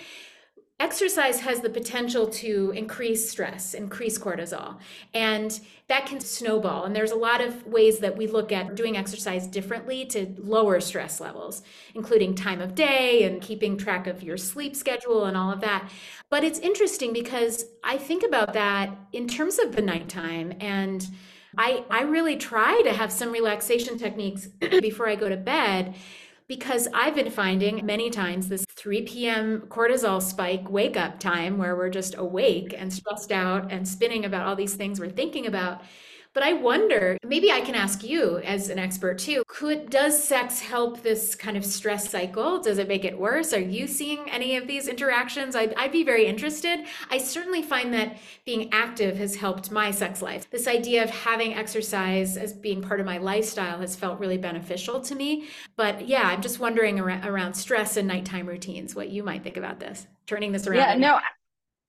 exercise 0.81 1.41
has 1.41 1.61
the 1.61 1.69
potential 1.69 2.27
to 2.27 2.73
increase 2.75 3.31
stress 3.31 3.75
increase 3.75 4.19
cortisol 4.19 4.79
and 5.13 5.61
that 5.89 6.07
can 6.07 6.21
snowball. 6.21 6.85
And 6.85 6.95
there's 6.95 7.11
a 7.11 7.17
lot 7.17 7.41
of 7.41 7.67
ways 7.67 7.99
that 7.99 8.17
we 8.17 8.29
look 8.29 8.53
at 8.53 8.77
doing 8.77 8.97
exercise 8.97 9.49
differently 9.49 10.07
to 10.07 10.35
lower 10.39 10.81
stress 10.81 11.21
levels 11.21 11.63
including 11.95 12.35
time 12.35 12.63
of 12.63 12.75
day 12.75 13.25
and 13.25 13.43
keeping 13.43 13.77
track 13.77 14.07
of 14.07 14.23
your 14.23 14.39
sleep 14.39 14.75
schedule 14.75 15.27
and 15.27 15.37
all 15.37 15.53
of 15.53 15.61
that. 15.61 15.91
But 16.31 16.45
it's 16.45 16.59
interesting 16.59 17.13
because 17.13 17.67
i 17.85 17.99
think 17.99 18.23
about 18.23 18.55
that 18.55 18.91
in 19.13 19.29
terms 19.29 19.59
of 19.59 19.77
the 19.77 19.83
nighttime 19.83 20.55
and 20.61 21.07
I, 21.57 21.85
I 21.91 22.03
really 22.03 22.37
try 22.37 22.81
to 22.83 22.93
have 22.93 23.13
some 23.13 23.33
relaxation 23.33 23.99
techniques 23.99 24.47
before 24.81 25.09
I 25.09 25.15
go 25.17 25.29
to 25.29 25.37
bed 25.37 25.95
because 26.47 26.89
I've 26.93 27.15
been 27.15 27.31
finding 27.31 27.87
many 27.87 28.11
times 28.11 28.49
this 28.49 28.65
3 28.71 29.03
p.m. 29.03 29.61
cortisol 29.69 30.21
spike 30.21 30.69
wake 30.69 30.97
up 30.97 31.21
time 31.21 31.59
where 31.59 31.77
we're 31.77 31.91
just 31.91 32.17
awake 32.17 32.75
and 32.77 32.93
stressed 32.93 33.31
out 33.31 33.71
and 33.71 33.87
spinning 33.87 34.25
about 34.25 34.47
all 34.47 34.57
these 34.57 34.75
things 34.75 34.99
we're 34.99 35.11
thinking 35.11 35.47
about 35.47 35.83
but 36.33 36.43
I 36.43 36.53
wonder, 36.53 37.17
maybe 37.25 37.51
I 37.51 37.61
can 37.61 37.75
ask 37.75 38.05
you 38.05 38.39
as 38.39 38.69
an 38.69 38.79
expert 38.79 39.19
too, 39.19 39.43
could 39.47 39.91
does 39.91 40.23
sex 40.23 40.61
help 40.61 41.03
this 41.03 41.35
kind 41.35 41.57
of 41.57 41.65
stress 41.65 42.09
cycle? 42.11 42.61
Does 42.61 42.79
it 42.79 42.89
make 42.89 43.05
it 43.05 43.19
worse? 43.19 43.53
Are 43.53 43.61
you 43.61 43.87
seeing 43.87 44.31
any 44.31 44.57
of 44.57 44.67
these 44.67 44.89
interactions? 44.89 45.57
I'd, 45.57 45.75
I'd 45.75 45.93
be 45.93 46.05
very 46.05 46.27
interested. 46.27 46.85
I 47.11 47.19
certainly 47.19 47.63
find 47.63 47.93
that 47.95 48.19
being 48.45 48.73
active 48.73 49.17
has 49.19 49.37
helped 49.37 49.71
my 49.71 49.91
sex 49.91 50.23
life. 50.23 50.51
This 50.51 50.69
idea 50.69 51.03
of 51.03 51.11
having 51.11 51.55
exercise 51.55 52.37
as 52.37 52.53
being 52.53 52.83
part 52.83 53.01
of 53.01 53.07
my 53.07 53.19
lifestyle 53.19 53.81
has 53.81 53.97
felt 53.97 54.21
really 54.21 54.39
beneficial 54.39 55.01
to 55.01 55.15
me. 55.15 55.49
But 55.77 56.07
yeah, 56.07 56.23
I'm 56.23 56.43
just 56.43 56.61
wondering 56.61 57.01
around, 57.01 57.25
around 57.25 57.55
stress 57.55 57.97
and 57.97 58.07
nighttime 58.07 58.47
routines, 58.47 58.95
what 58.95 59.11
you 59.11 59.23
might 59.23 59.43
think 59.43 59.57
about 59.57 59.81
this, 59.81 60.07
turning 60.27 60.53
this 60.53 60.67
around. 60.67 60.79
Yeah, 60.79 60.95
no, 60.95 61.19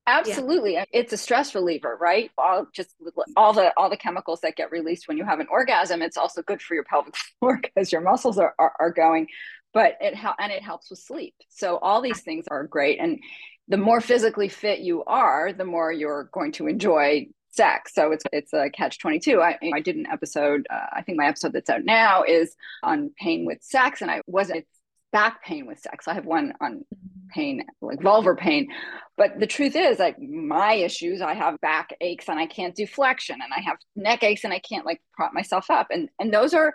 Absolutely. 0.08 0.74
Yeah. 0.74 0.86
It's 0.92 1.14
a 1.14 1.18
stress 1.18 1.54
reliever, 1.54 1.98
right? 2.00 2.32
All 2.38 2.66
just 2.74 2.96
all 3.38 3.54
the 3.54 3.72
all 3.78 3.90
the 3.90 3.98
chemicals 3.98 4.42
that 4.42 4.56
get 4.56 4.72
released 4.72 5.08
when 5.08 5.18
you 5.18 5.26
have 5.26 5.40
an 5.40 5.48
orgasm, 5.50 6.02
it's 6.02 6.18
also 6.18 6.42
good 6.42 6.62
for 6.62 6.74
your 6.74 6.84
pelvic 6.84 7.16
floor 7.40 7.60
because 7.62 7.92
your 7.92 8.02
muscles 8.02 8.38
are, 8.38 8.56
are, 8.58 8.74
are 8.80 8.92
going, 8.92 9.28
but 9.74 9.98
it 10.02 10.16
and 10.40 10.52
it 10.52 10.64
helps 10.64 10.90
with 10.90 11.00
sleep. 11.00 11.36
So 11.50 11.78
all 11.78 12.02
these 12.02 12.22
things 12.22 12.46
are 12.50 12.66
great. 12.66 13.00
And 13.00 13.20
the 13.68 13.78
more 13.78 14.02
physically 14.02 14.50
fit 14.50 14.80
you 14.80 15.04
are, 15.06 15.54
the 15.54 15.66
more 15.66 15.92
you're 15.92 16.30
going 16.34 16.52
to 16.54 16.68
enjoy 16.68 17.28
sex. 17.52 17.94
So 17.94 18.12
it's 18.12 18.24
it's 18.34 18.54
a 18.54 18.70
catch 18.70 18.98
22. 19.00 19.42
I, 19.42 19.58
I 19.74 19.82
did 19.82 19.98
an 19.98 20.08
episode, 20.08 20.66
uh, 20.70 20.88
I 20.94 21.04
think 21.04 21.18
my 21.18 21.28
episode 21.28 21.54
that's 21.54 21.70
out 21.70 21.86
now 21.86 22.24
is 22.24 22.56
on 22.82 23.12
pain 23.20 23.46
with 23.46 23.62
sex. 23.62 24.02
And 24.02 24.10
I 24.10 24.22
wasn't 24.26 24.66
back 25.12 25.44
pain 25.44 25.66
with 25.66 25.80
sex. 25.80 26.08
I 26.08 26.14
have 26.14 26.26
one 26.26 26.54
on 26.62 26.74
mm-hmm. 26.74 27.30
pain, 27.34 27.66
like 27.82 28.00
vulvar 28.00 28.38
pain. 28.38 28.70
But 29.18 29.40
the 29.40 29.48
truth 29.48 29.76
is, 29.76 30.00
like 30.00 30.20
my 30.20 30.74
issues, 30.74 31.22
I 31.22 31.34
have 31.34 31.60
back 31.62 31.96
aches 32.02 32.28
and 32.30 32.40
I 32.40 32.46
can't 32.46 32.76
do 32.76 32.88
flexion, 32.88 33.40
and 33.42 33.54
I 33.56 33.62
have 33.62 33.78
neck 33.96 34.24
aches 34.24 34.44
and 34.44 34.54
I 34.54 34.60
can't 34.60 34.86
like 34.86 35.02
prop 35.14 35.34
myself 35.34 35.70
up, 35.70 35.88
and 35.92 36.10
and 36.20 36.34
those 36.34 36.54
are 36.54 36.74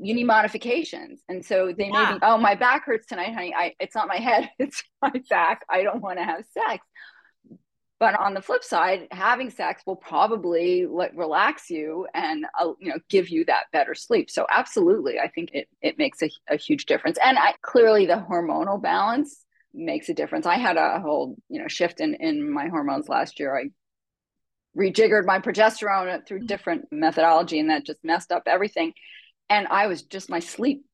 you 0.00 0.14
need 0.14 0.24
modifications. 0.24 1.20
And 1.28 1.44
so 1.44 1.72
they 1.76 1.88
yeah. 1.88 2.10
may 2.10 2.12
be, 2.14 2.18
oh, 2.22 2.38
my 2.38 2.54
back 2.54 2.84
hurts 2.84 3.06
tonight, 3.06 3.34
honey. 3.34 3.54
I 3.56 3.74
it's 3.80 3.94
not 3.94 4.08
my 4.08 4.18
head, 4.18 4.50
it's 4.58 4.82
my 5.02 5.12
back. 5.30 5.64
I 5.68 5.82
don't 5.82 6.02
want 6.02 6.18
to 6.18 6.24
have 6.24 6.44
sex. 6.52 6.84
But 8.00 8.18
on 8.18 8.34
the 8.34 8.42
flip 8.42 8.62
side, 8.62 9.08
having 9.10 9.50
sex 9.50 9.82
will 9.84 9.96
probably 9.96 10.86
let, 10.86 11.16
relax 11.16 11.68
you 11.68 12.06
and 12.14 12.46
uh, 12.58 12.72
you 12.78 12.90
know 12.90 12.98
give 13.08 13.28
you 13.28 13.44
that 13.46 13.64
better 13.72 13.94
sleep. 13.94 14.30
So 14.30 14.46
absolutely, 14.50 15.18
I 15.18 15.28
think 15.28 15.50
it 15.52 15.68
it 15.82 15.98
makes 15.98 16.22
a, 16.22 16.30
a 16.48 16.56
huge 16.56 16.86
difference. 16.86 17.18
And 17.22 17.38
I, 17.38 17.54
clearly, 17.62 18.06
the 18.06 18.24
hormonal 18.30 18.80
balance 18.80 19.44
makes 19.74 20.08
a 20.08 20.14
difference. 20.14 20.46
I 20.46 20.58
had 20.58 20.76
a 20.76 21.00
whole 21.00 21.36
you 21.48 21.60
know 21.60 21.68
shift 21.68 22.00
in 22.00 22.14
in 22.14 22.52
my 22.52 22.68
hormones 22.68 23.08
last 23.08 23.40
year. 23.40 23.56
I 23.56 23.70
rejiggered 24.78 25.26
my 25.26 25.40
progesterone 25.40 26.24
through 26.24 26.46
different 26.46 26.86
methodology, 26.92 27.58
and 27.58 27.70
that 27.70 27.84
just 27.84 28.04
messed 28.04 28.30
up 28.30 28.44
everything. 28.46 28.92
And 29.50 29.66
I 29.66 29.88
was 29.88 30.02
just 30.02 30.30
my 30.30 30.38
sleep 30.38 30.84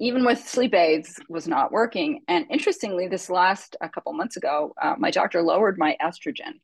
even 0.00 0.24
with 0.24 0.46
sleep 0.46 0.74
aids 0.74 1.20
was 1.28 1.46
not 1.46 1.72
working. 1.72 2.22
And 2.28 2.46
interestingly 2.50 3.08
this 3.08 3.30
last 3.30 3.76
a 3.80 3.88
couple 3.88 4.12
months 4.12 4.36
ago 4.36 4.74
uh, 4.80 4.94
my 4.98 5.10
doctor 5.10 5.42
lowered 5.42 5.78
my 5.78 5.96
estrogen. 6.02 6.60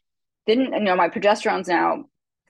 Didn't 0.46 0.72
you 0.72 0.80
know 0.80 0.96
my 0.96 1.08
progesterone's 1.08 1.68
now 1.68 2.04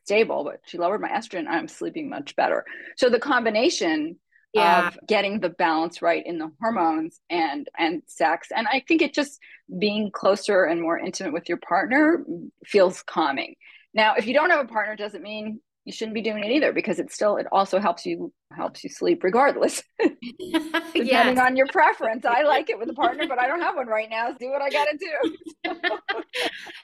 stable 0.05 0.45
but 0.45 0.61
she 0.67 0.79
lowered 0.79 1.01
my 1.01 1.11
estrogen. 1.11 1.47
I'm 1.49 1.69
sleeping 1.69 2.09
much 2.09 2.37
better. 2.37 2.65
So 2.97 3.11
the 3.11 3.21
combination 3.21 4.17
yeah. 4.55 4.89
of 4.89 4.99
getting 5.07 5.41
the 5.41 5.51
balance 5.51 6.01
right 6.01 6.25
in 6.25 6.39
the 6.39 6.51
hormones 6.61 7.21
and 7.29 7.69
and 7.79 8.03
sex 8.07 8.49
and 8.57 8.67
i 8.73 8.83
think 8.89 9.03
it 9.03 9.13
just 9.13 9.39
being 9.79 10.11
closer 10.11 10.65
and 10.65 10.81
more 10.81 10.99
intimate 10.99 11.35
with 11.35 11.49
your 11.49 11.59
partner 11.59 12.25
feels 12.65 13.03
calming. 13.03 13.55
Now 13.93 14.15
if 14.17 14.27
you 14.27 14.35
don't 14.35 14.51
have 14.51 14.65
a 14.65 14.69
partner 14.69 14.97
doesn't 14.97 15.23
mean 15.23 15.61
you 15.88 15.92
shouldn't 15.92 16.14
be 16.14 16.21
doing 16.21 16.45
it 16.45 16.50
either 16.50 16.71
because 16.71 16.99
it 16.99 17.11
still 17.11 17.38
it 17.38 17.47
also 17.50 17.80
helps 17.80 18.04
you 18.04 18.30
helps 18.52 18.85
you 18.85 18.90
sleep 18.90 19.25
regardless. 19.25 19.83
Depending 19.99 21.07
yes. 21.07 21.38
on 21.38 21.57
your 21.57 21.66
preference. 21.68 22.26
I 22.26 22.42
like 22.42 22.68
it 22.68 22.78
with 22.78 22.90
a 22.90 22.92
partner 22.92 23.26
but 23.26 23.38
i 23.38 23.47
don't 23.47 23.62
have 23.62 23.75
one 23.75 23.87
right 23.87 24.11
now. 24.11 24.28
So 24.28 24.37
do 24.38 24.50
what 24.50 24.61
i 24.61 24.68
gotta 24.68 24.99
do. 24.99 25.73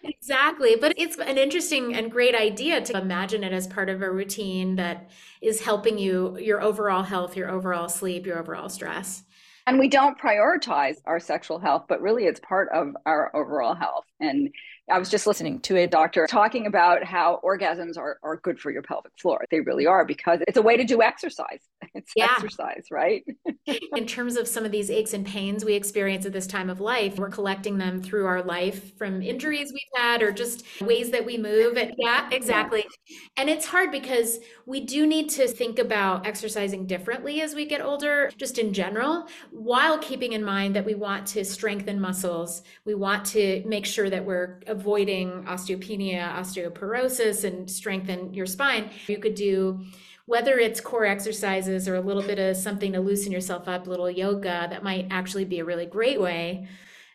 Exactly. 0.02 0.76
But 0.80 0.94
it's 0.96 1.18
an 1.18 1.36
interesting 1.36 1.94
and 1.94 2.10
great 2.10 2.34
idea 2.34 2.80
to 2.80 2.98
imagine 2.98 3.44
it 3.44 3.52
as 3.52 3.66
part 3.66 3.90
of 3.90 4.00
a 4.00 4.10
routine 4.10 4.76
that 4.76 5.10
is 5.42 5.60
helping 5.60 5.98
you 5.98 6.38
your 6.38 6.62
overall 6.62 7.02
health 7.02 7.36
your 7.36 7.50
overall 7.50 7.88
sleep 7.90 8.24
your 8.24 8.38
overall 8.38 8.70
stress. 8.70 9.22
And 9.66 9.78
we 9.78 9.88
don't 9.88 10.18
prioritize 10.18 10.96
our 11.04 11.20
sexual 11.20 11.58
health 11.58 11.84
but 11.88 12.00
really 12.00 12.24
it's 12.24 12.40
part 12.40 12.70
of 12.72 12.96
our 13.04 13.36
overall 13.36 13.74
health. 13.74 14.06
And 14.18 14.48
I 14.90 14.98
was 14.98 15.08
just 15.08 15.26
listening 15.26 15.60
to 15.60 15.76
a 15.78 15.86
doctor 15.86 16.26
talking 16.26 16.66
about 16.66 17.04
how 17.04 17.40
orgasms 17.42 17.96
are, 17.96 18.18
are 18.22 18.36
good 18.36 18.60
for 18.60 18.70
your 18.70 18.82
pelvic 18.82 19.12
floor. 19.18 19.42
They 19.50 19.60
really 19.60 19.86
are 19.86 20.04
because 20.04 20.40
it's 20.46 20.58
a 20.58 20.62
way 20.62 20.76
to 20.76 20.84
do 20.84 21.02
exercise. 21.02 21.60
It's 21.96 22.12
yeah. 22.16 22.32
exercise, 22.32 22.86
right? 22.90 23.24
In 23.94 24.04
terms 24.04 24.36
of 24.36 24.48
some 24.48 24.64
of 24.64 24.72
these 24.72 24.90
aches 24.90 25.14
and 25.14 25.24
pains 25.24 25.64
we 25.64 25.74
experience 25.74 26.26
at 26.26 26.32
this 26.32 26.46
time 26.46 26.68
of 26.68 26.80
life, 26.80 27.18
we're 27.18 27.28
collecting 27.28 27.78
them 27.78 28.02
through 28.02 28.26
our 28.26 28.42
life 28.42 28.96
from 28.98 29.22
injuries 29.22 29.72
we've 29.72 30.02
had 30.02 30.20
or 30.20 30.32
just 30.32 30.64
ways 30.80 31.10
that 31.12 31.24
we 31.24 31.38
move. 31.38 31.76
And 31.76 31.94
yeah, 31.96 32.28
exactly. 32.32 32.84
Yeah. 33.08 33.18
And 33.36 33.48
it's 33.48 33.64
hard 33.64 33.92
because 33.92 34.40
we 34.66 34.80
do 34.80 35.06
need 35.06 35.28
to 35.30 35.46
think 35.46 35.78
about 35.78 36.26
exercising 36.26 36.86
differently 36.86 37.42
as 37.42 37.54
we 37.54 37.64
get 37.64 37.80
older, 37.80 38.30
just 38.36 38.58
in 38.58 38.72
general, 38.72 39.28
while 39.52 39.98
keeping 39.98 40.32
in 40.32 40.42
mind 40.42 40.74
that 40.74 40.84
we 40.84 40.94
want 40.96 41.28
to 41.28 41.44
strengthen 41.44 42.00
muscles. 42.00 42.62
We 42.84 42.94
want 42.94 43.24
to 43.26 43.62
make 43.66 43.86
sure 43.86 44.10
that 44.10 44.24
we're 44.24 44.60
avoiding 44.74 45.44
osteopenia, 45.44 46.32
osteoporosis, 46.34 47.44
and 47.44 47.70
strengthen 47.70 48.34
your 48.34 48.46
spine. 48.46 48.90
You 49.06 49.18
could 49.18 49.34
do 49.34 49.84
whether 50.26 50.58
it's 50.58 50.80
core 50.80 51.04
exercises 51.04 51.86
or 51.86 51.96
a 51.96 52.00
little 52.00 52.22
bit 52.22 52.38
of 52.38 52.56
something 52.56 52.92
to 52.92 53.00
loosen 53.00 53.30
yourself 53.30 53.68
up, 53.68 53.86
little 53.86 54.10
yoga, 54.10 54.66
that 54.70 54.82
might 54.82 55.06
actually 55.10 55.44
be 55.44 55.58
a 55.58 55.64
really 55.64 55.86
great 55.86 56.20
way 56.20 56.66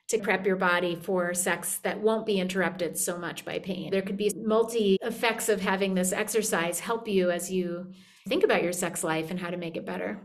to 0.10 0.18
prep 0.18 0.46
your 0.46 0.56
body 0.56 0.96
for 0.96 1.34
sex 1.34 1.78
that 1.78 2.00
won't 2.00 2.25
be 2.25 2.39
interrupted 2.39 2.98
so 2.98 3.18
much 3.18 3.46
by 3.46 3.60
pain. 3.60 3.92
There 3.92 4.01
could 4.01 4.18
be 4.18 4.32
multi 4.36 4.98
effects 5.01 5.50
of 5.50 5.62
having 5.62 5.94
this 5.94 6.12
exercise 6.12 6.80
help 6.80 7.08
you 7.08 7.30
as 7.32 7.51
you 7.51 7.92
think 8.28 8.44
about 8.44 8.63
your 8.63 8.74
sex 8.74 9.04
life 9.04 9.32
and 9.32 9.39
how 9.39 9.50
to 9.50 9.58
make 9.58 9.78
it 9.78 9.86
better. 9.86 10.20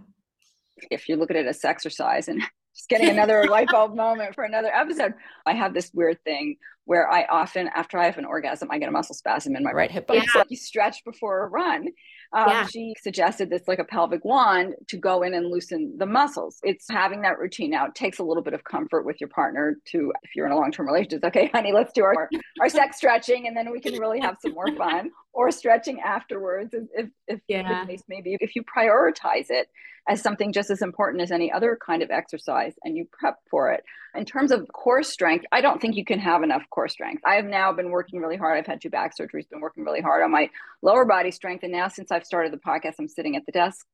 If 0.90 1.08
you 1.08 1.16
look 1.16 1.30
at 1.30 1.36
it 1.36 1.46
as 1.46 1.64
exercise 1.64 2.28
and 2.28 2.42
just 2.74 2.88
getting 2.88 3.08
another 3.08 3.44
light 3.50 3.68
bulb 3.68 3.94
moment 3.94 4.34
for 4.34 4.44
another 4.44 4.72
episode. 4.74 5.14
I 5.46 5.54
have 5.54 5.74
this 5.74 5.90
weird 5.94 6.22
thing 6.24 6.56
where 6.86 7.10
I 7.10 7.24
often, 7.24 7.70
after 7.74 7.98
I 7.98 8.04
have 8.04 8.18
an 8.18 8.26
orgasm, 8.26 8.68
I 8.70 8.78
get 8.78 8.88
a 8.88 8.92
muscle 8.92 9.14
spasm 9.14 9.56
in 9.56 9.62
my 9.62 9.72
right 9.72 9.90
hip. 9.90 10.06
But 10.06 10.16
yeah. 10.16 10.22
it's 10.24 10.34
like 10.34 10.50
you 10.50 10.56
stretch 10.56 11.02
before 11.04 11.44
a 11.44 11.48
run. 11.48 11.88
Um, 12.34 12.48
yeah. 12.48 12.66
She 12.66 12.94
suggested 13.00 13.48
this 13.48 13.62
like 13.66 13.78
a 13.78 13.84
pelvic 13.84 14.24
wand 14.24 14.74
to 14.88 14.98
go 14.98 15.22
in 15.22 15.34
and 15.34 15.50
loosen 15.50 15.96
the 15.98 16.06
muscles. 16.06 16.58
It's 16.62 16.86
having 16.90 17.22
that 17.22 17.38
routine. 17.38 17.70
Now, 17.70 17.86
it 17.86 17.94
takes 17.94 18.18
a 18.18 18.22
little 18.22 18.42
bit 18.42 18.52
of 18.52 18.64
comfort 18.64 19.06
with 19.06 19.20
your 19.20 19.28
partner 19.28 19.76
to, 19.92 20.12
if 20.22 20.36
you're 20.36 20.46
in 20.46 20.52
a 20.52 20.56
long 20.56 20.72
term 20.72 20.86
relationship, 20.86 21.24
okay, 21.24 21.50
honey, 21.54 21.72
let's 21.72 21.92
do 21.92 22.04
our, 22.04 22.28
our 22.60 22.68
sex 22.68 22.98
stretching 22.98 23.46
and 23.46 23.56
then 23.56 23.70
we 23.70 23.80
can 23.80 23.94
really 23.94 24.20
have 24.20 24.36
some 24.42 24.52
more 24.52 24.74
fun 24.76 25.10
or 25.34 25.50
stretching 25.50 26.00
afterwards 26.00 26.74
if, 26.94 27.08
if 27.26 27.40
yeah. 27.48 27.84
the 27.84 27.92
case 27.92 28.02
maybe. 28.08 28.36
If 28.40 28.54
you 28.56 28.62
prioritize 28.62 29.50
it 29.50 29.68
as 30.08 30.22
something 30.22 30.52
just 30.52 30.70
as 30.70 30.82
important 30.82 31.22
as 31.22 31.32
any 31.32 31.50
other 31.50 31.78
kind 31.84 32.02
of 32.02 32.10
exercise 32.10 32.74
and 32.84 32.96
you 32.96 33.06
prep 33.10 33.38
for 33.50 33.72
it. 33.72 33.82
In 34.14 34.24
terms 34.24 34.52
of 34.52 34.68
core 34.72 35.02
strength, 35.02 35.46
I 35.50 35.60
don't 35.60 35.80
think 35.80 35.96
you 35.96 36.04
can 36.04 36.18
have 36.18 36.42
enough 36.42 36.62
core 36.70 36.88
strength. 36.88 37.22
I 37.26 37.34
have 37.34 37.46
now 37.46 37.72
been 37.72 37.90
working 37.90 38.20
really 38.20 38.36
hard. 38.36 38.58
I've 38.58 38.66
had 38.66 38.80
two 38.80 38.90
back 38.90 39.16
surgeries, 39.18 39.48
been 39.48 39.60
working 39.60 39.84
really 39.84 40.02
hard 40.02 40.22
on 40.22 40.30
my 40.30 40.50
lower 40.82 41.04
body 41.04 41.30
strength. 41.30 41.64
And 41.64 41.72
now, 41.72 41.88
since 41.88 42.12
I've 42.12 42.24
started 42.24 42.52
the 42.52 42.58
podcast, 42.58 42.94
I'm 42.98 43.08
sitting 43.08 43.34
at 43.36 43.46
the 43.46 43.52
desk 43.52 43.86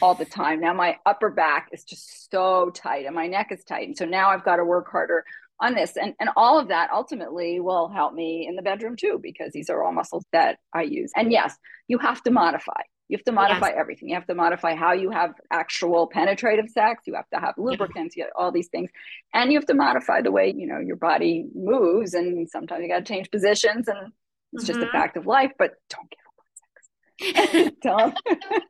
all 0.00 0.14
the 0.14 0.24
time. 0.24 0.60
Now, 0.60 0.72
my 0.72 0.96
upper 1.06 1.30
back 1.30 1.68
is 1.72 1.84
just 1.84 2.30
so 2.30 2.70
tight 2.70 3.06
and 3.06 3.14
my 3.14 3.28
neck 3.28 3.48
is 3.50 3.62
tight. 3.64 3.86
And 3.86 3.96
so 3.96 4.04
now 4.04 4.30
I've 4.30 4.44
got 4.44 4.56
to 4.56 4.64
work 4.64 4.90
harder 4.90 5.24
on 5.62 5.74
this. 5.74 5.96
And, 5.96 6.14
and 6.20 6.28
all 6.36 6.58
of 6.58 6.68
that 6.68 6.90
ultimately 6.90 7.60
will 7.60 7.88
help 7.88 8.12
me 8.12 8.46
in 8.46 8.56
the 8.56 8.62
bedroom 8.62 8.96
too, 8.96 9.18
because 9.22 9.52
these 9.52 9.70
are 9.70 9.82
all 9.82 9.92
muscles 9.92 10.24
that 10.32 10.58
I 10.74 10.82
use. 10.82 11.10
And 11.16 11.32
yes, 11.32 11.56
you 11.88 11.98
have 11.98 12.22
to 12.24 12.30
modify. 12.30 12.82
You 13.08 13.16
have 13.18 13.24
to 13.24 13.32
modify 13.32 13.68
yes. 13.68 13.76
everything. 13.78 14.08
You 14.08 14.14
have 14.16 14.26
to 14.26 14.34
modify 14.34 14.74
how 14.74 14.92
you 14.92 15.10
have 15.10 15.34
actual 15.50 16.06
penetrative 16.06 16.68
sex. 16.70 17.02
You 17.06 17.14
have 17.14 17.28
to 17.32 17.38
have 17.38 17.54
lubricants, 17.58 18.16
you 18.16 18.26
all 18.34 18.50
these 18.50 18.68
things. 18.68 18.90
And 19.34 19.52
you 19.52 19.58
have 19.58 19.66
to 19.66 19.74
modify 19.74 20.22
the 20.22 20.32
way, 20.32 20.52
you 20.56 20.66
know, 20.66 20.78
your 20.78 20.96
body 20.96 21.46
moves. 21.54 22.14
And 22.14 22.48
sometimes 22.48 22.82
you 22.82 22.88
got 22.88 22.98
to 22.98 23.04
change 23.04 23.30
positions. 23.30 23.86
And 23.86 24.12
it's 24.52 24.64
mm-hmm. 24.64 24.66
just 24.66 24.78
a 24.80 24.86
mm-hmm. 24.86 24.96
fact 24.96 25.16
of 25.16 25.26
life, 25.26 25.52
but 25.58 25.74
don't 25.90 26.10
give 26.10 26.18
up 26.26 27.36
on 27.36 27.62
sex. 27.62 27.76
don't. 27.82 28.18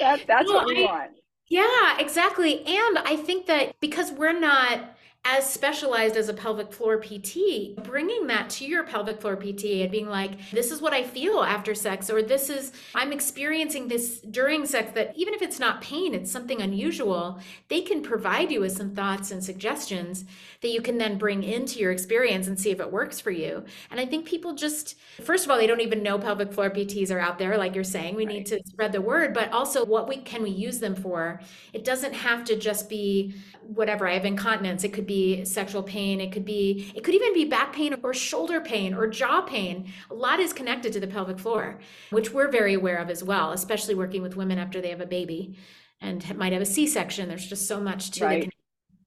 that, 0.00 0.26
that's 0.26 0.50
what 0.50 0.66
we 0.66 0.86
I, 0.86 0.90
want. 0.90 1.10
Yeah, 1.48 1.98
exactly. 1.98 2.64
And 2.64 2.98
I 2.98 3.16
think 3.16 3.46
that 3.46 3.74
because 3.80 4.10
we're 4.12 4.38
not 4.38 4.96
as 5.24 5.48
specialized 5.48 6.16
as 6.16 6.28
a 6.28 6.34
pelvic 6.34 6.72
floor 6.72 6.98
PT, 6.98 7.76
bringing 7.84 8.26
that 8.26 8.50
to 8.50 8.66
your 8.66 8.82
pelvic 8.82 9.20
floor 9.20 9.36
PT 9.36 9.64
and 9.82 9.90
being 9.90 10.08
like, 10.08 10.32
this 10.50 10.72
is 10.72 10.80
what 10.80 10.92
I 10.92 11.04
feel 11.04 11.44
after 11.44 11.76
sex, 11.76 12.10
or 12.10 12.22
this 12.22 12.50
is, 12.50 12.72
I'm 12.92 13.12
experiencing 13.12 13.86
this 13.86 14.20
during 14.20 14.66
sex, 14.66 14.90
that 14.92 15.12
even 15.16 15.32
if 15.32 15.40
it's 15.40 15.60
not 15.60 15.80
pain, 15.80 16.12
it's 16.12 16.30
something 16.30 16.60
unusual, 16.60 17.38
they 17.68 17.82
can 17.82 18.02
provide 18.02 18.50
you 18.50 18.60
with 18.60 18.76
some 18.76 18.96
thoughts 18.96 19.30
and 19.30 19.44
suggestions 19.44 20.24
that 20.62 20.70
you 20.70 20.80
can 20.80 20.96
then 20.96 21.18
bring 21.18 21.42
into 21.42 21.80
your 21.80 21.90
experience 21.90 22.46
and 22.46 22.58
see 22.58 22.70
if 22.70 22.80
it 22.80 22.90
works 22.90 23.20
for 23.20 23.32
you. 23.32 23.64
And 23.90 24.00
I 24.00 24.06
think 24.06 24.26
people 24.26 24.54
just, 24.54 24.96
first 25.22 25.44
of 25.44 25.50
all, 25.50 25.58
they 25.58 25.66
don't 25.66 25.80
even 25.80 26.02
know 26.04 26.18
pelvic 26.18 26.52
floor 26.52 26.70
PTs 26.70 27.10
are 27.10 27.18
out 27.18 27.38
there. 27.38 27.58
Like 27.58 27.74
you're 27.74 27.84
saying, 27.84 28.14
we 28.14 28.24
right. 28.24 28.36
need 28.36 28.46
to 28.46 28.60
spread 28.66 28.92
the 28.92 29.00
word, 29.00 29.34
but 29.34 29.52
also 29.52 29.84
what 29.84 30.08
we 30.08 30.18
can 30.18 30.42
we 30.42 30.50
use 30.50 30.78
them 30.78 30.94
for? 30.94 31.40
It 31.72 31.84
doesn't 31.84 32.14
have 32.14 32.44
to 32.44 32.56
just 32.56 32.88
be 32.88 33.34
whatever 33.66 34.06
I 34.06 34.14
have 34.14 34.24
incontinence. 34.24 34.84
It 34.84 34.92
could 34.92 35.06
be 35.06 35.44
sexual 35.44 35.82
pain. 35.82 36.20
It 36.20 36.30
could 36.30 36.44
be, 36.44 36.92
it 36.94 37.02
could 37.02 37.14
even 37.14 37.34
be 37.34 37.44
back 37.44 37.72
pain 37.72 37.96
or 38.02 38.14
shoulder 38.14 38.60
pain 38.60 38.94
or 38.94 39.08
jaw 39.08 39.40
pain. 39.40 39.92
A 40.10 40.14
lot 40.14 40.38
is 40.38 40.52
connected 40.52 40.92
to 40.92 41.00
the 41.00 41.08
pelvic 41.08 41.40
floor, 41.40 41.80
which 42.10 42.32
we're 42.32 42.50
very 42.50 42.74
aware 42.74 42.98
of 42.98 43.10
as 43.10 43.24
well, 43.24 43.50
especially 43.50 43.96
working 43.96 44.22
with 44.22 44.36
women 44.36 44.58
after 44.58 44.80
they 44.80 44.90
have 44.90 45.00
a 45.00 45.06
baby 45.06 45.58
and 46.00 46.36
might 46.36 46.52
have 46.52 46.62
a 46.62 46.66
C-section. 46.66 47.28
There's 47.28 47.46
just 47.46 47.66
so 47.66 47.80
much 47.80 48.12
to 48.12 48.24
right. 48.24 48.52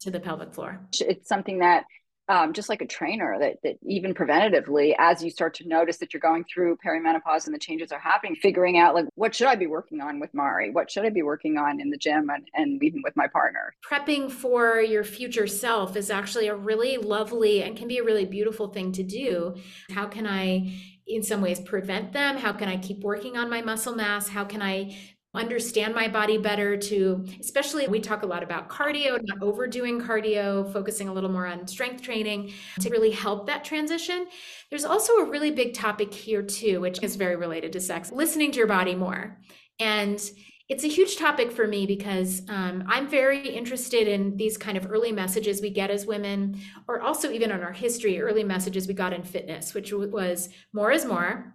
To 0.02 0.12
the 0.12 0.20
pelvic 0.20 0.54
floor. 0.54 0.80
It's 1.00 1.28
something 1.28 1.60
that 1.60 1.86
um, 2.28 2.54
just 2.54 2.70
like 2.70 2.82
a 2.82 2.88
trainer 2.88 3.38
that, 3.40 3.58
that 3.64 3.78
even 3.86 4.14
preventatively 4.14 4.96
as 4.98 5.24
you 5.24 5.30
start 5.30 5.54
to 5.56 5.68
notice 5.68 5.98
that 5.98 6.14
you're 6.14 6.22
going 6.22 6.44
through 6.44 6.78
perimenopause 6.86 7.46
and 7.46 7.54
the 7.54 7.60
changes 7.60 7.92
are 7.92 8.00
happening 8.00 8.36
figuring 8.36 8.78
out 8.78 8.96
like 8.96 9.06
what 9.16 9.36
should 9.36 9.48
i 9.48 9.56
be 9.56 9.68
working 9.68 10.02
on 10.02 10.20
with 10.20 10.34
Mahri? 10.34 10.74
What 10.74 10.90
should 10.90 11.06
i 11.06 11.10
be 11.10 11.22
working 11.22 11.58
on 11.58 11.80
in 11.80 11.90
the 11.90 11.98
gym 11.98 12.30
and, 12.30 12.48
and 12.56 12.84
even 12.84 13.02
with 13.04 13.16
my 13.16 13.28
partner? 13.28 13.74
Prepping 13.88 14.32
for 14.32 14.80
your 14.80 15.04
future 15.04 15.48
self 15.48 15.96
is 15.96 16.10
actually 16.10 16.48
a 16.48 16.56
really 16.56 16.98
lovely 16.98 17.64
and 17.64 17.78
can 17.78 17.88
be 17.88 18.00
a 18.00 18.04
really 18.04 18.26
beautiful 18.26 18.70
thing 18.70 18.92
to 18.94 19.04
do. 19.04 19.56
How 19.92 20.08
can 20.08 20.26
i 20.26 20.74
in 21.08 21.22
some 21.22 21.42
ways 21.42 21.60
prevent 21.60 22.14
them? 22.14 22.38
How 22.38 22.54
can 22.54 22.68
i 22.68 22.78
keep 22.78 23.02
working 23.02 23.38
on 23.38 23.50
my 23.50 23.62
muscle 23.62 23.96
mass? 23.96 24.28
How 24.28 24.46
can 24.46 24.62
i 24.62 24.98
understand 25.36 25.94
my 25.94 26.08
body 26.08 26.38
better 26.38 26.78
to 26.78 27.26
especially 27.40 27.88
we 27.88 28.00
talk 28.00 28.24
a 28.24 28.26
lot 28.26 28.44
about 28.44 28.70
cardio 28.70 29.20
not 29.24 29.42
overdoing 29.42 30.02
cardio 30.02 30.72
focusing 30.74 31.08
a 31.08 31.14
little 31.14 31.30
more 31.30 31.46
on 31.46 31.68
strength 31.68 32.02
training 32.02 32.52
to 32.80 32.90
really 32.90 33.12
help 33.12 33.48
that 33.48 33.64
transition. 33.64 34.28
There's 34.70 34.86
also 34.86 35.14
a 35.18 35.26
really 35.26 35.52
big 35.52 35.74
topic 35.74 36.14
here 36.14 36.44
too 36.44 36.82
which 36.82 37.02
is 37.04 37.16
very 37.16 37.36
related 37.36 37.74
to 37.74 37.80
sex 37.80 38.12
listening 38.12 38.52
to 38.52 38.58
your 38.58 38.68
body 38.68 38.96
more. 38.96 39.40
And 39.80 40.20
it's 40.68 40.84
a 40.84 40.88
huge 40.88 41.18
topic 41.18 41.52
for 41.52 41.68
me 41.68 41.86
because 41.86 42.42
um, 42.50 42.86
I'm 42.88 43.08
very 43.08 43.48
interested 43.48 44.08
in 44.08 44.36
these 44.36 44.58
kind 44.58 44.78
of 44.78 44.92
early 44.92 45.12
messages 45.12 45.62
we 45.62 45.70
get 45.70 45.92
as 45.92 46.08
women, 46.08 46.60
or 46.88 47.02
also 47.02 47.30
even 47.30 47.52
in 47.52 47.62
our 47.62 47.72
history, 47.72 48.20
early 48.20 48.44
messages 48.44 48.88
we 48.88 48.96
got 48.96 49.14
in 49.14 49.22
fitness, 49.22 49.76
which 49.76 49.94
was 49.94 50.50
more 50.74 50.92
is 50.92 51.06
more, 51.06 51.54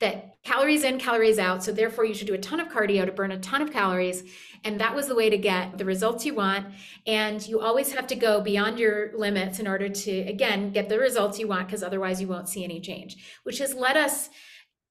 that 0.00 0.36
calories 0.44 0.84
in, 0.84 0.98
calories 0.98 1.38
out. 1.38 1.64
So 1.64 1.72
therefore, 1.72 2.04
you 2.04 2.14
should 2.14 2.26
do 2.26 2.34
a 2.34 2.38
ton 2.38 2.60
of 2.60 2.68
cardio 2.68 3.06
to 3.06 3.12
burn 3.12 3.32
a 3.32 3.38
ton 3.38 3.62
of 3.62 3.72
calories. 3.72 4.22
And 4.64 4.80
that 4.80 4.94
was 4.94 5.06
the 5.06 5.14
way 5.14 5.30
to 5.30 5.38
get 5.38 5.78
the 5.78 5.84
results 5.84 6.26
you 6.26 6.34
want. 6.34 6.66
And 7.06 7.46
you 7.46 7.60
always 7.60 7.92
have 7.92 8.06
to 8.08 8.14
go 8.14 8.40
beyond 8.40 8.78
your 8.78 9.16
limits 9.16 9.58
in 9.58 9.66
order 9.66 9.88
to, 9.88 10.10
again, 10.10 10.70
get 10.72 10.88
the 10.88 10.98
results 10.98 11.38
you 11.38 11.48
want, 11.48 11.66
because 11.66 11.82
otherwise 11.82 12.20
you 12.20 12.28
won't 12.28 12.48
see 12.48 12.64
any 12.64 12.80
change, 12.80 13.16
which 13.44 13.58
has 13.58 13.74
led 13.74 13.96
us 13.96 14.28